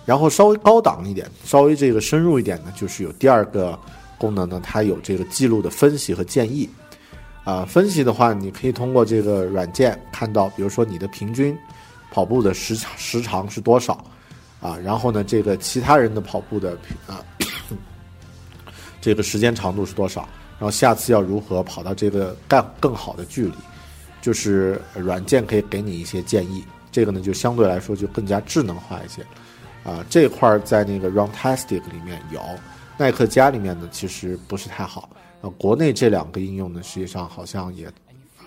[0.06, 3.78] 然后稍微高档一点、稍微这个深入一点呢，就是有第二个
[4.18, 6.70] 功能呢，它有这个记录的分析和建议。
[7.44, 11.56] 啊，分析的话，你可以通过这个软件看到，比如说你的平均
[12.12, 14.04] 跑步的时长时长是多少。
[14.62, 17.24] 啊，然后呢，这个其他人的跑步的啊，
[19.00, 20.28] 这个时间长度是多少？
[20.58, 23.54] 然后下次要如何跑到这个更更好的距离？
[24.22, 29.22] 就是软件可以给你一些建议，这个呢就相对来说就更加智能化一些。
[29.84, 32.42] 啊，这块儿在那个 Runtastic 里面有，
[32.98, 35.10] 耐克家里面呢其实不是太好。
[35.42, 37.86] 啊，国内这两个应用呢，实际上好像也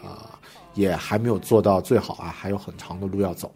[0.02, 0.36] 啊
[0.74, 3.54] 也还没有做到最好啊，还有很长的路要走。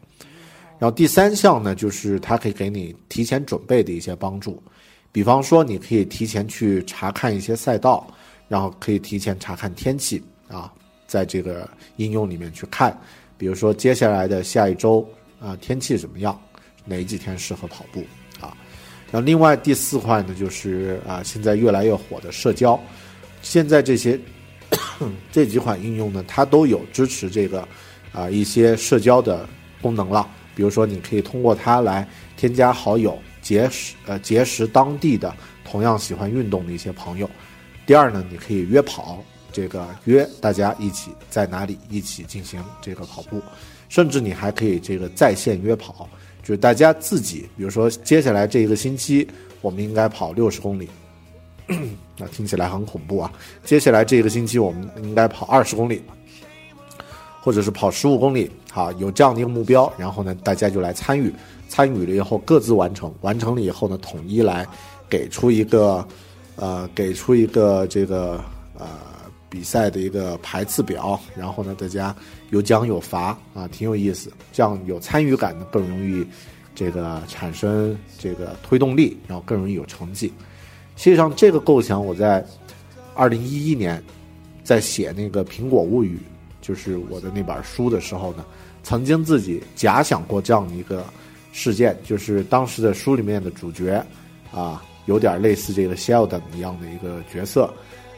[0.79, 4.63] 然后第三项呢，就是它可以给你提前准备的一些帮助，
[5.11, 8.07] 比方说你可以提前去查看一些赛道，
[8.49, 10.72] 然后可以提前查看天气啊，
[11.07, 12.97] 在这个应用里面去看，
[13.38, 15.07] 比如说接下来的下一周
[15.40, 16.40] 啊天气怎么样，
[16.84, 18.05] 哪几天适合跑步
[18.40, 18.57] 啊。
[19.11, 22.78] 然后另外第四块呢，就是啊现在越来越火的社交，
[23.43, 24.18] 现在这些
[25.30, 27.66] 这几款应用呢，它都有支持这个
[28.12, 29.49] 啊一些社交的
[29.80, 30.28] 功能了。
[30.55, 35.34] 比如说，你可以通过它来添加好友，结识呃结识当地的
[35.64, 37.30] 同样喜欢运动的一些朋友。
[37.93, 39.22] 第二呢，你可以约跑，
[39.53, 43.38] 这个约大家一起在哪里一起进行这个跑步，
[43.90, 46.09] 甚至你还可以这个在线约跑，
[46.43, 49.28] 就是大家自己，比如说接下来这一个星期
[49.61, 50.88] 我们应该跑六十公里，
[52.16, 53.30] 那听起来很恐怖啊。
[53.62, 56.03] 接下来这一个星期我们应该跑二十公里。
[57.43, 61.30] 或者是跑十五公里，好，有这样的一个目标，然后呢，大家就来参与，
[61.68, 64.66] 参与了以后各自完成，完成了以后呢，统一来
[65.11, 66.09] 给出一个，
[66.63, 68.41] 呃，给出一个这个
[68.79, 68.87] 呃
[69.51, 72.15] 比赛的一个排次表，然后呢，大家
[72.51, 76.25] 有奖有罚啊，挺有意思，这样有参与感呢，更容易
[76.73, 80.33] 这个产生这个推动力，然后更容易有成绩。
[80.95, 82.47] 实际上，这个构想我在
[83.17, 84.01] 二零一一年
[84.63, 86.17] 在写那个《苹果物语》。
[86.61, 88.45] 就是我的那本书的时候呢，
[88.85, 91.05] 曾经自己假想过这样的一个
[91.51, 94.01] 事件，就是当时的书里面的主角，
[94.53, 97.73] 啊，有点类似这个 Sheldon 一样的一个角色，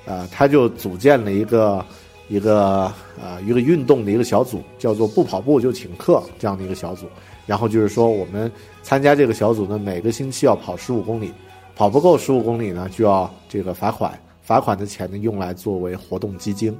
[0.04, 1.84] 呃，他就组建了一个
[2.28, 7.06] 一个呃一个运动的一个小组，叫做不跑步就请客这样的一个小组。
[7.46, 8.50] 然后就是说，我们
[8.82, 11.30] 参加这个小组呢，每个星期要跑十五公里，
[11.76, 16.74] 跑不够十五公里呢，就要这个罚款，罚款的钱呢用来作为活动基金。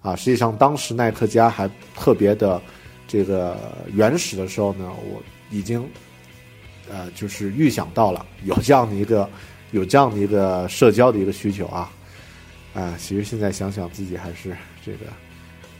[0.00, 2.62] 啊，实际上当时耐克家还特别的
[3.06, 3.56] 这个
[3.92, 5.86] 原始的时候呢，我已经
[6.90, 9.28] 呃就是预想到了有这样的一个
[9.72, 11.90] 有这样的一个社交的一个需求啊，
[12.74, 15.06] 啊，其实现在想想自己还是这个，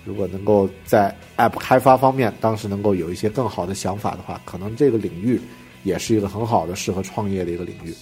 [0.04, 5.40] 如果能够在 App 开发方面当时能够有一些更好的想法的话，可能这个领域
[5.84, 7.94] 也是一个很好的适合创业的一个领域。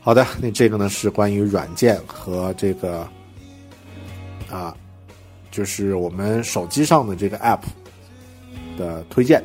[0.00, 3.08] 好的，那这个呢是关于软件和这个。
[4.50, 4.74] 啊，
[5.52, 7.60] 就是我们手机上的这个 App
[8.76, 9.40] 的推荐。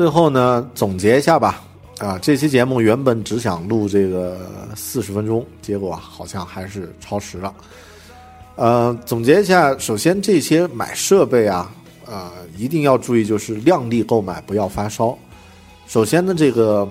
[0.00, 1.62] 最后呢，总结一下吧。
[1.98, 7.54] 啊，这期节目原本只想录这个四十分钟，结果好像还是超时了。
[8.56, 11.70] 呃，总结一下，首先这些买设备啊。
[12.06, 15.14] 啊，一定要注意，就是量力购买，不要发烧。
[15.86, 16.88] 首先呢，这个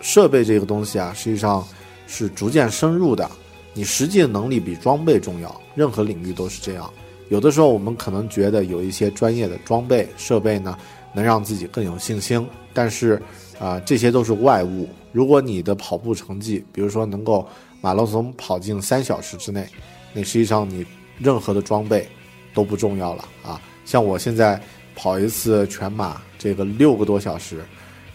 [0.00, 1.64] 设备这个东西啊，实际上
[2.08, 3.30] 是逐渐深入的。
[3.74, 6.92] 你实际的能力比装备重要，任何领域都是这样。
[7.28, 10.76] 有的时候我们可能觉得有一些专业的装备设备呢，
[11.14, 13.22] 能让自己更有信心，但是
[13.58, 14.88] 啊，这些都是外物。
[15.12, 17.48] 如果你的跑步成绩，比如说能够
[17.80, 19.66] 马拉松跑进三小时之内，
[20.12, 20.84] 那实际上你
[21.18, 22.06] 任何的装备
[22.52, 23.60] 都不重要了啊。
[23.84, 24.60] 像我现在
[24.96, 27.64] 跑一次全马，这个六个多小时，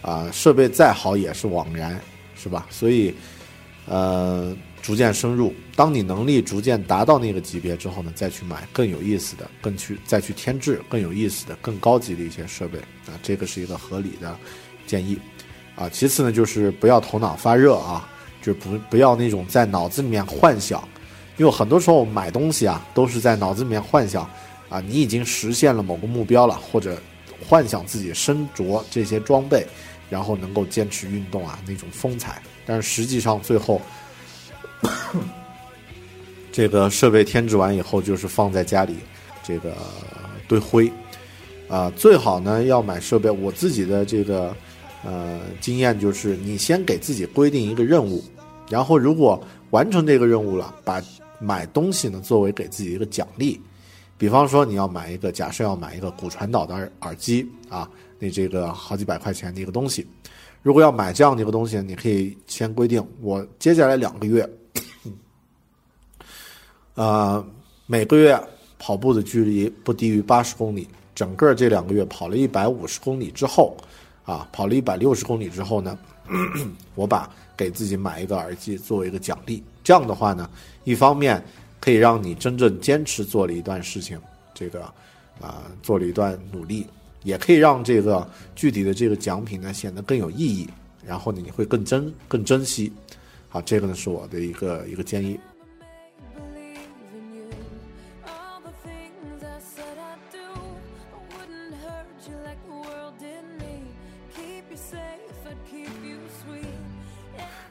[0.02, 1.98] 啊，设备再好也是枉然，
[2.34, 2.66] 是吧？
[2.68, 3.14] 所以，
[3.86, 14.36] 呃，逐渐深入，当你能力逐渐达到那个级别之后呢，再去买更有意思的，更去再去添置更有意思的、更高级的一些设备啊，这个是一个合理的
[14.86, 15.18] 建议
[15.76, 15.88] 啊。
[15.88, 18.08] 其次呢，就是不要头脑发热啊，
[18.42, 20.86] 就不不要那种在脑子里面幻想，
[21.36, 24.28] 因为很多时候买东西啊，都是在脑子里面幻想
[24.68, 27.00] 啊，你已经实现了某个目标了，或者
[27.48, 29.66] 幻想自己身着这些装备。
[30.08, 33.80] 然后能够坚持运动啊，那种风采，但是实际上最后，
[36.52, 38.96] 这个设备添置完以后，就是放在家里
[39.42, 39.74] 这个
[40.48, 40.90] 堆灰
[41.68, 41.90] 啊。
[41.96, 44.54] 最好呢要买设备，我自己的这个
[45.04, 48.22] 呃经验就是，你先给自己规定一个任务，
[48.68, 51.02] 然后如果完成这个任务了，把
[51.38, 53.60] 买东西呢作为给自己一个奖励。
[54.18, 57.88] 比方说你要买一个，假设要买一个骨传导的耳耳机啊。
[58.22, 60.06] 那这个好几百块钱的一个东西，
[60.62, 64.46] 如果要买这样的一个东西，你可以先规定我接下来两个月，
[66.94, 67.44] 呃，
[67.86, 68.38] 每个月
[68.78, 70.86] 跑步的距离不低于八十公里。
[71.14, 73.76] 整个这两个月跑了一百五十公里之后，
[74.24, 75.98] 啊，跑了一百六十公里之后呢，
[76.94, 79.62] 我把给自己买一个耳机作为一个奖励。
[79.84, 80.48] 这样的话呢，
[80.84, 81.42] 一方面
[81.78, 84.18] 可以让你真正坚持做了一段事情，
[84.54, 84.82] 这个
[85.40, 86.86] 啊，做了一段努力。
[87.22, 88.26] 也可以让这个
[88.56, 90.66] 具体的这个奖品呢显得更有意义，
[91.06, 92.90] 然后呢你会更珍更珍惜。
[93.50, 95.38] 好，这个呢是我的一个一个建议。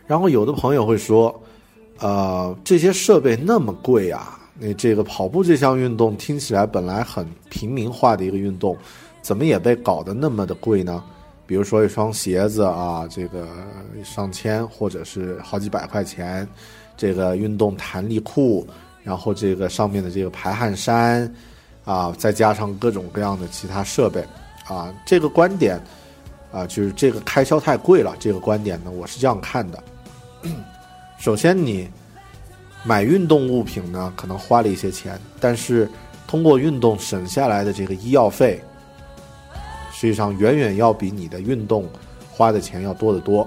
[0.10, 1.40] 然后有的朋友会说，
[2.00, 8.76] 呃，这些设备那么贵啊，那这个跑步这项运动听起来本来很平民化的一个运动。
[9.22, 11.04] 怎么也被搞得那么的贵呢？
[11.46, 13.48] 比如说一双鞋子啊，这个
[14.04, 16.48] 上千或者是好几百块钱，
[16.98, 18.66] 这个运动弹力裤，
[19.04, 21.32] 然后这个上面的这个排汗衫，
[21.86, 24.26] 啊，再加上各种各样的其他设备，
[24.68, 25.80] 啊，这个观点，
[26.52, 28.16] 啊，就是这个开销太贵了。
[28.20, 29.84] 这个观点呢，我是这样看的。
[31.20, 31.90] 首先，你
[32.84, 35.90] 买运动物品呢，可能花了一些钱，但是
[36.28, 38.62] 通过运动省下来的这个医药费。
[39.92, 41.86] 实际上远远要比你的运动
[42.32, 43.46] 花的钱要多得多。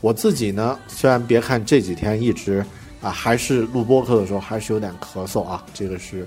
[0.00, 2.64] 我自己呢，虽然别看这几天一直
[3.00, 6.26] 啊，还是录播课的时候还是有点咳嗽啊，这个是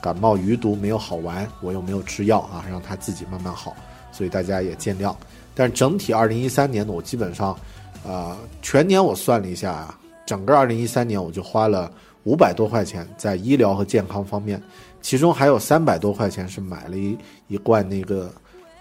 [0.00, 3.74] 感冒余毒没有好完，我又没有吃药啊，让它自己慢慢好，
[4.12, 5.12] 所以大家也见谅。
[5.52, 7.58] 但是整体二零一三年呢，我基本上
[8.06, 11.90] 啊，全年我算了一下啊，整个二零一三年我就花了
[12.24, 14.62] 五百多块钱在医疗和健康方面，
[15.00, 17.16] 其中还有三百多块钱是买了一
[17.48, 18.32] 一罐那个。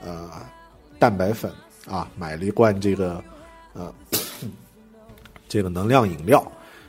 [0.04, 0.32] 呃，
[0.98, 1.52] 蛋白粉
[1.88, 3.24] 啊，买了一罐这个，
[3.74, 3.94] 呃，
[5.48, 6.44] 这个能量饮料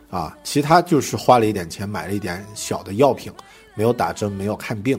[0.09, 3.31] 啊，其他就是花了一点钱买了一点小的药品，
[3.75, 4.99] 没有打针，没有看病。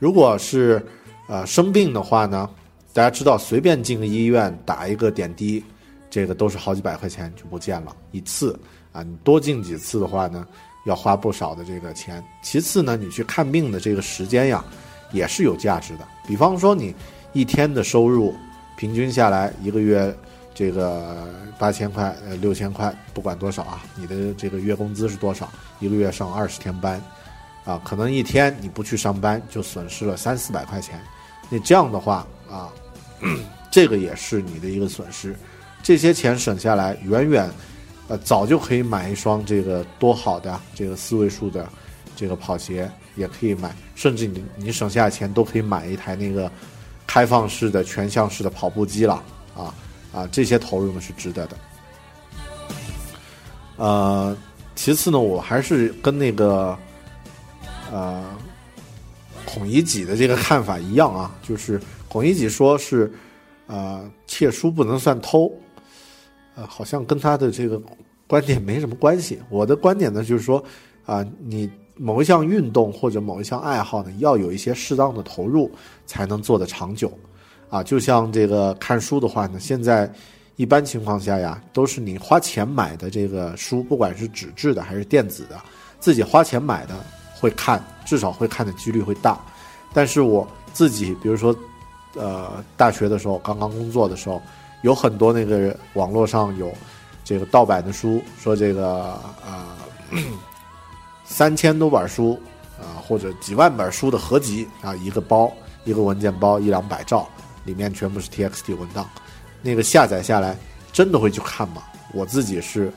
[0.00, 0.84] 如果是
[1.28, 2.50] 呃生病的话呢，
[2.92, 5.62] 大家知道，随便进个医院打一个点滴，
[6.12, 8.56] 这个都是好几百块钱就不见了，一次
[8.92, 10.46] 啊，你多进几次的话呢，
[10.84, 12.22] 要花不少的这个钱。
[12.42, 14.62] 其次呢，你去看病的这个时间呀，
[15.10, 16.94] 也是有价值的，比方说你。
[17.34, 18.34] 一天的收入，
[18.76, 20.14] 平均下来一个月，
[20.54, 21.26] 这个
[21.58, 25.50] 八千块呃六千块，不管多少啊，你的这个月工资是多少？
[25.80, 27.02] 一个月上二十天班，
[27.64, 31.00] 啊，可能一天你不去上班就损失了三四百块钱。
[31.48, 32.68] 那这样的话啊，
[33.72, 35.34] 这个也是你的一个损失。
[35.82, 37.50] 这些钱省下来，远远，
[38.08, 41.68] 呃，早就可以买一双这个多好的这个四位数的
[42.14, 46.50] 这个跑鞋，也可以买，甚至你你省下的钱都可以买一台那个。
[47.04, 49.22] 开放式的全向式的跑步机了
[49.54, 49.74] 啊
[50.14, 51.56] 啊，这些投入呢是值得的。
[53.76, 54.34] 呃，
[54.74, 56.78] 其次呢，我还是跟那个
[57.90, 58.24] 呃
[59.44, 61.78] 孔乙己的这个看法一样啊，就是
[62.08, 63.12] 孔乙己说是
[63.66, 65.52] 呃窃书不能算偷，
[66.54, 67.80] 呃，好像跟他的这个
[68.26, 69.40] 观点没什么关系。
[69.48, 70.62] 我的观点呢就是说
[71.04, 71.70] 啊，你。
[71.94, 75.70] 某一项运动或者某一项爱好呢，要有一些适当的投入，
[76.06, 77.12] 才能做得长久，
[77.68, 80.10] 啊，就像这个看书的话呢，现在
[80.56, 85.60] 一般情况下呀，都是你花钱买的这个书，不管是纸质的还是电子的，
[86.00, 86.94] 自己花钱买的
[87.38, 89.38] 会看，至少会看的几率会大。
[89.92, 91.54] 但是我自己，比如说，
[92.14, 94.40] 呃，大学的时候刚刚工作的时候，
[94.82, 96.72] 有很多那个网络上有
[97.24, 99.78] 这个盗版的书，说这个啊。
[101.24, 102.38] 三千多本书，
[102.78, 105.50] 啊，或者几万本书的合集啊，一个包，
[105.84, 107.26] 一个文件包，一两百兆，
[107.64, 109.08] 里面全部是 TXT 文档，
[109.62, 110.54] 那个下载下来
[110.92, 111.82] 真的会去看吗？
[112.12, 112.92] 我自己是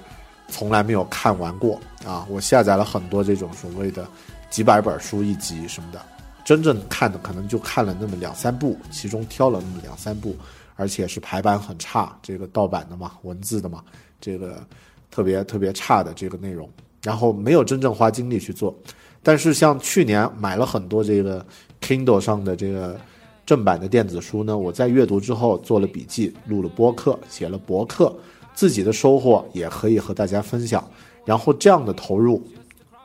[0.49, 2.25] 从来没有看完过啊。
[2.29, 4.05] 我下载了很多这种所谓的
[4.49, 6.01] 几百本书一集什么的，
[6.43, 10.35] 真正看的可能就看了那么两三部，其中挑了那么两三部，
[10.75, 13.83] 而且是排版很差，这个盗版的嘛，文字的嘛，
[14.19, 14.65] 这个
[15.09, 16.69] 特别特别差的这个内容，
[17.03, 18.75] 然后没有真正花精力去做。
[19.23, 21.43] 但是像去年买了很多这个
[21.81, 22.99] Kindle 上的这个
[23.45, 28.15] 正版的电子书呢，我在阅读之后做了笔记，录了播客，写了博客，
[28.53, 30.87] 自己的收获也可以和大家分享。
[31.25, 32.45] 然后这样的投入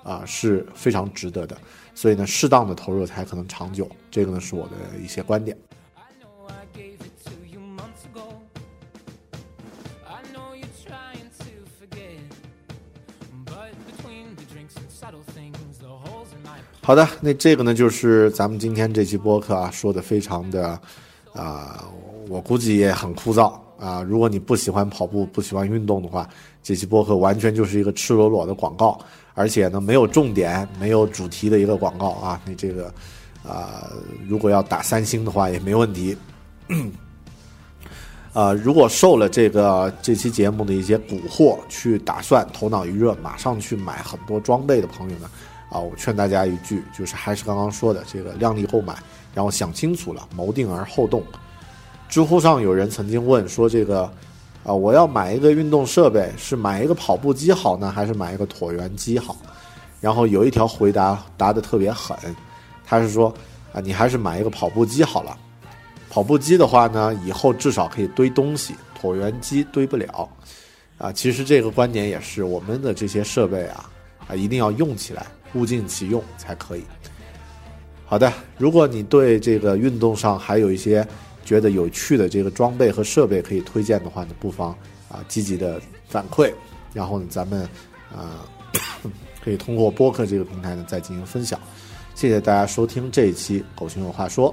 [0.02, 1.56] 啊是非常值得的，
[1.94, 3.88] 所以呢，适当的投入才可能长久。
[4.10, 5.56] 这个呢是我的一些观点。
[16.90, 20.76] 好的，那这个呢，就是咱们今天这期播客啊，说的非常的，
[21.32, 21.84] 啊，
[22.28, 24.02] 我估计也很枯燥啊。
[24.02, 26.28] 如果你不喜欢跑步，不喜欢运动的话，
[26.64, 28.98] 这期播客完全就是一个赤裸裸的广告，
[29.34, 32.40] 而且呢，没有重点、没有主题的一个广告啊。
[32.44, 32.92] 你这个，
[33.46, 33.92] 啊，
[34.26, 36.16] 如果要打三星的话也没问题。
[38.32, 45.30] 啊，如果受了这个这期节目的一些蛊惑，去打算头脑一热马上去买很多装备的朋友呢？
[45.70, 48.94] 啊，我劝大家一句，就是还是刚刚说的这个量力购买，
[49.32, 51.22] 然后想清楚了，谋定而后动。
[52.08, 54.02] 知乎上有人曾经问说，这个
[54.64, 59.36] 啊，我要买一个运动设备，是买一个跑步机好呢，还是买一个椭圆机好？
[60.00, 62.16] 然后有一条回答答的特别狠，
[62.84, 63.32] 他是说
[63.72, 65.36] 啊，你还是买一个跑步机好了。
[66.10, 70.28] 跑步机的话呢，以后至少可以堆东西，椭圆机堆不了。
[70.98, 73.88] 啊，其实这个观点也是我们的这些设备啊，
[74.26, 75.26] 啊，一定要用起来。
[75.54, 76.82] 物尽其用才可以。
[78.04, 81.06] 好的，如果你对这个运动上还有一些
[81.44, 84.70] 觉得有趣的这个装备和设备可以推荐的话呢，不妨
[85.08, 86.52] 啊积极的反馈，
[86.92, 87.62] 然后呢咱们
[88.12, 88.44] 啊
[89.44, 91.58] 可以通过播客这个平台呢再进行分享。
[92.14, 94.52] 谢谢大家收听这一期《狗熊有话说》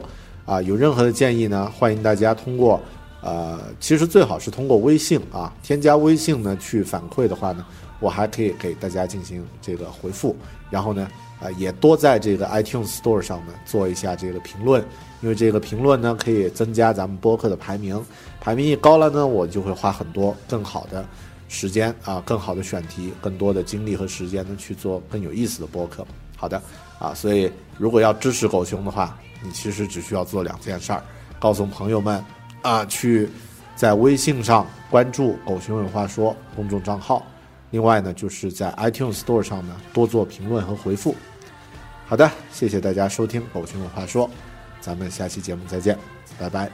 [0.51, 2.79] 啊，有任何的建议呢，欢迎大家通过
[3.21, 7.65] 呃，其实最好是通过微信啊，添加微信呢去反馈的话呢。
[7.99, 10.35] 我还可以给大家进行这个回复，
[10.69, 11.07] 然后呢，
[11.39, 14.83] 啊，也多在这个 iTunes Store 上呢做一下这个评论，
[15.21, 18.03] 因为这个评论呢可以增加咱们播客的排名，
[18.39, 21.05] 排名一高了呢，我就会花很多更好的
[21.47, 26.05] 时间啊，更好的选题，更多的精力和时间呢去做更有意思的播客。
[26.35, 26.61] 好的，
[26.99, 31.01] 啊，所以如果要支持狗熊的话，你其实只需要做两件事儿，
[31.39, 32.23] 告诉朋友们
[32.61, 33.29] 啊，去
[33.75, 37.25] 在微信上关注“狗熊有话说”公众账号。
[37.71, 41.15] 另外呢，就是在 iTunes Store 上呢多做评论和回复。
[42.05, 44.27] 好的，谢谢大家收听《狗熊有话说》，
[44.79, 45.97] 咱们下期节目再见，
[46.39, 46.71] 拜拜。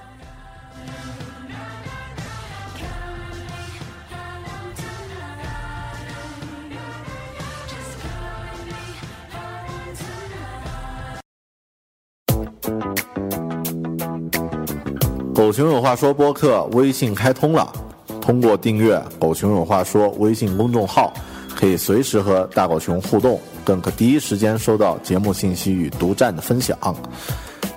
[15.34, 17.93] 狗熊有话说播客微信开通了。
[18.24, 21.14] 通过订阅“狗熊有话说”微信公众号，
[21.54, 26.78] 可以随时和大狗熊互动，更可第一时间收到节目信息与独占的分享。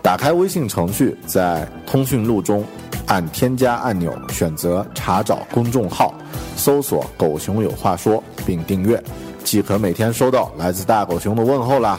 [0.01, 2.65] 打开微信程序，在通讯录中
[3.07, 6.15] 按添加按钮，选择查找公众号，
[6.55, 9.03] 搜索“狗熊有话说”并订阅，
[9.43, 11.99] 即可每天收到来自大狗熊的问候啦。